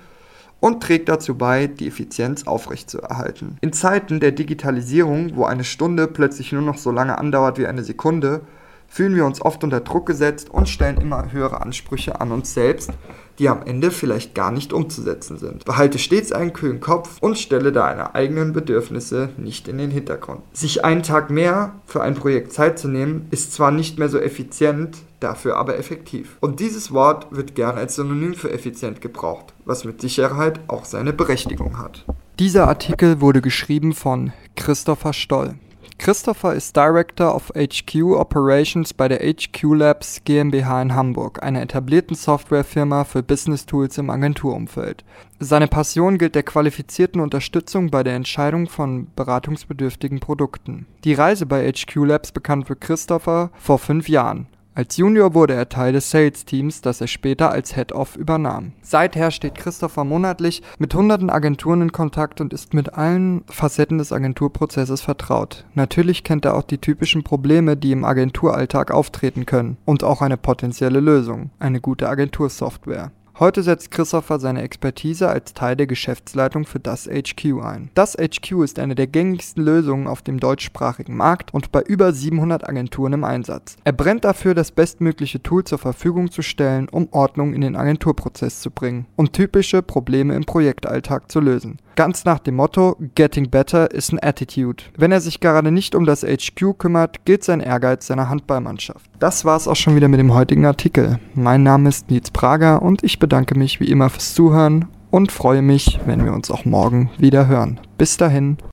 und 0.59 0.81
trägt 0.81 1.09
dazu 1.09 1.37
bei, 1.37 1.67
die 1.67 1.87
Effizienz 1.87 2.47
aufrechtzuerhalten. 2.47 3.57
In 3.61 3.73
Zeiten 3.73 4.19
der 4.19 4.31
Digitalisierung, 4.31 5.35
wo 5.35 5.43
eine 5.45 5.63
Stunde 5.63 6.07
plötzlich 6.07 6.51
nur 6.53 6.61
noch 6.61 6.77
so 6.77 6.91
lange 6.91 7.17
andauert 7.17 7.57
wie 7.59 7.67
eine 7.67 7.83
Sekunde, 7.83 8.41
fühlen 8.87 9.15
wir 9.15 9.25
uns 9.25 9.41
oft 9.41 9.63
unter 9.63 9.81
Druck 9.81 10.05
gesetzt 10.05 10.49
und 10.49 10.69
stellen 10.69 10.97
immer 10.97 11.31
höhere 11.31 11.61
Ansprüche 11.61 12.21
an 12.21 12.31
uns 12.31 12.53
selbst, 12.53 12.91
die 13.39 13.49
am 13.49 13.63
Ende 13.63 13.91
vielleicht 13.91 14.33
gar 14.33 14.51
nicht 14.51 14.73
umzusetzen 14.73 15.37
sind. 15.37 15.65
Behalte 15.65 15.99
stets 15.99 16.31
einen 16.31 16.53
kühlen 16.53 16.79
Kopf 16.79 17.17
und 17.21 17.37
stelle 17.37 17.71
deine 17.71 18.15
eigenen 18.15 18.53
Bedürfnisse 18.53 19.29
nicht 19.37 19.67
in 19.67 19.77
den 19.77 19.91
Hintergrund. 19.91 20.41
Sich 20.53 20.85
einen 20.85 21.03
Tag 21.03 21.29
mehr 21.29 21.73
für 21.85 22.01
ein 22.01 22.15
Projekt 22.15 22.53
Zeit 22.53 22.79
zu 22.79 22.87
nehmen, 22.87 23.27
ist 23.31 23.53
zwar 23.53 23.71
nicht 23.71 23.99
mehr 23.99 24.09
so 24.09 24.19
effizient, 24.19 24.97
dafür 25.19 25.57
aber 25.57 25.77
effektiv. 25.77 26.37
Und 26.39 26.59
dieses 26.59 26.91
Wort 26.93 27.27
wird 27.31 27.55
gern 27.55 27.77
als 27.77 27.95
Synonym 27.95 28.35
für 28.35 28.51
effizient 28.51 29.01
gebraucht, 29.01 29.53
was 29.65 29.83
mit 29.83 30.01
Sicherheit 30.01 30.59
auch 30.67 30.85
seine 30.85 31.13
Berechtigung 31.13 31.79
hat. 31.79 32.05
Dieser 32.39 32.67
Artikel 32.67 33.21
wurde 33.21 33.41
geschrieben 33.41 33.93
von 33.93 34.33
Christopher 34.55 35.13
Stoll. 35.13 35.55
Christopher 35.97 36.53
ist 36.53 36.75
Director 36.75 37.33
of 37.33 37.51
HQ 37.55 37.95
Operations 38.17 38.93
bei 38.93 39.07
der 39.07 39.19
HQ 39.19 39.63
Labs 39.75 40.21
GmbH 40.23 40.81
in 40.81 40.93
Hamburg, 40.93 41.41
einer 41.41 41.61
etablierten 41.61 42.15
Softwarefirma 42.15 43.05
für 43.05 43.23
Business 43.23 43.65
Tools 43.65 43.97
im 43.97 44.09
Agenturumfeld. 44.09 45.03
Seine 45.39 45.67
Passion 45.67 46.17
gilt 46.17 46.35
der 46.35 46.43
qualifizierten 46.43 47.21
Unterstützung 47.21 47.89
bei 47.89 48.03
der 48.03 48.15
Entscheidung 48.15 48.67
von 48.67 49.07
beratungsbedürftigen 49.15 50.19
Produkten. 50.19 50.85
Die 51.03 51.13
Reise 51.13 51.45
bei 51.45 51.71
HQ 51.71 51.95
Labs 52.05 52.31
begann 52.31 52.65
für 52.65 52.75
Christopher 52.75 53.49
vor 53.57 53.79
fünf 53.79 54.07
Jahren. 54.07 54.47
Als 54.77 54.97
Junior 54.97 55.33
wurde 55.33 55.53
er 55.53 55.69
Teil 55.69 55.93
des 55.93 56.11
Sales-Teams, 56.11 56.81
das 56.81 56.99
er 56.99 57.07
später 57.07 57.49
als 57.49 57.75
Head-Off 57.75 58.17
übernahm. 58.17 58.73
Seither 58.81 59.31
steht 59.31 59.55
Christopher 59.55 60.03
monatlich 60.03 60.63
mit 60.79 60.93
hunderten 60.93 61.29
Agenturen 61.29 61.81
in 61.81 61.91
Kontakt 61.93 62.41
und 62.41 62.51
ist 62.51 62.73
mit 62.73 62.93
allen 62.93 63.45
Facetten 63.47 63.99
des 63.99 64.11
Agenturprozesses 64.11 64.99
vertraut. 64.99 65.63
Natürlich 65.75 66.25
kennt 66.25 66.43
er 66.43 66.57
auch 66.57 66.63
die 66.63 66.79
typischen 66.79 67.23
Probleme, 67.23 67.77
die 67.77 67.93
im 67.93 68.03
Agenturalltag 68.03 68.91
auftreten 68.91 69.45
können 69.45 69.77
und 69.85 70.03
auch 70.03 70.21
eine 70.21 70.35
potenzielle 70.35 70.99
Lösung, 70.99 71.51
eine 71.57 71.79
gute 71.79 72.09
Agentursoftware. 72.09 73.11
Heute 73.37 73.63
setzt 73.63 73.91
Christopher 73.91 74.39
seine 74.39 74.61
Expertise 74.61 75.27
als 75.27 75.53
Teil 75.53 75.75
der 75.75 75.87
Geschäftsleitung 75.87 76.63
für 76.63 76.79
das 76.79 77.05
HQ 77.05 77.61
ein. 77.61 77.89
Das 77.93 78.15
HQ 78.15 78.63
ist 78.63 78.79
eine 78.79 78.95
der 78.95 79.07
gängigsten 79.07 79.61
Lösungen 79.61 80.07
auf 80.07 80.21
dem 80.21 80.39
deutschsprachigen 80.39 81.17
Markt 81.17 81.53
und 81.53 81.73
bei 81.73 81.81
über 81.81 82.13
700 82.13 82.65
Agenturen 82.65 83.11
im 83.11 83.25
Einsatz. 83.25 83.75
Er 83.83 83.91
brennt 83.91 84.23
dafür, 84.23 84.53
das 84.53 84.71
bestmögliche 84.71 85.43
Tool 85.43 85.65
zur 85.65 85.79
Verfügung 85.79 86.31
zu 86.31 86.43
stellen, 86.43 86.87
um 86.87 87.09
Ordnung 87.11 87.53
in 87.53 87.59
den 87.59 87.75
Agenturprozess 87.75 88.61
zu 88.61 88.71
bringen 88.71 89.05
und 89.17 89.33
typische 89.33 89.81
Probleme 89.81 90.33
im 90.33 90.45
Projektalltag 90.45 91.29
zu 91.29 91.41
lösen. 91.41 91.79
Ganz 91.95 92.25
nach 92.25 92.39
dem 92.39 92.55
Motto 92.55 92.97
Getting 93.15 93.49
Better 93.49 93.89
is 93.91 94.11
an 94.11 94.19
Attitude. 94.21 94.83
Wenn 94.97 95.13
er 95.13 95.21
sich 95.21 95.39
gerade 95.39 95.71
nicht 95.71 95.95
um 95.95 96.05
das 96.05 96.23
HQ 96.23 96.77
kümmert, 96.77 97.23
gilt 97.23 97.45
sein 97.45 97.61
Ehrgeiz 97.61 98.07
seiner 98.07 98.27
Handballmannschaft. 98.27 99.09
Das 99.19 99.45
war's 99.45 99.69
auch 99.69 99.77
schon 99.77 99.95
wieder 99.95 100.09
mit 100.09 100.19
dem 100.19 100.33
heutigen 100.33 100.65
Artikel. 100.65 101.19
Mein 101.35 101.63
Name 101.63 101.87
ist 101.87 102.11
Nils 102.11 102.31
Prager 102.31 102.81
und 102.81 103.01
ich 103.01 103.17
bedanke 103.25 103.57
mich 103.57 103.79
wie 103.79 103.89
immer 103.89 104.11
fürs 104.11 104.35
Zuhören 104.35 104.85
und 105.09 105.31
freue 105.31 105.63
mich, 105.63 105.99
wenn 106.05 106.23
wir 106.23 106.31
uns 106.31 106.51
auch 106.51 106.63
morgen 106.63 107.09
wieder 107.17 107.47
hören. 107.47 107.79
Bis 107.97 108.17
dahin. 108.17 108.57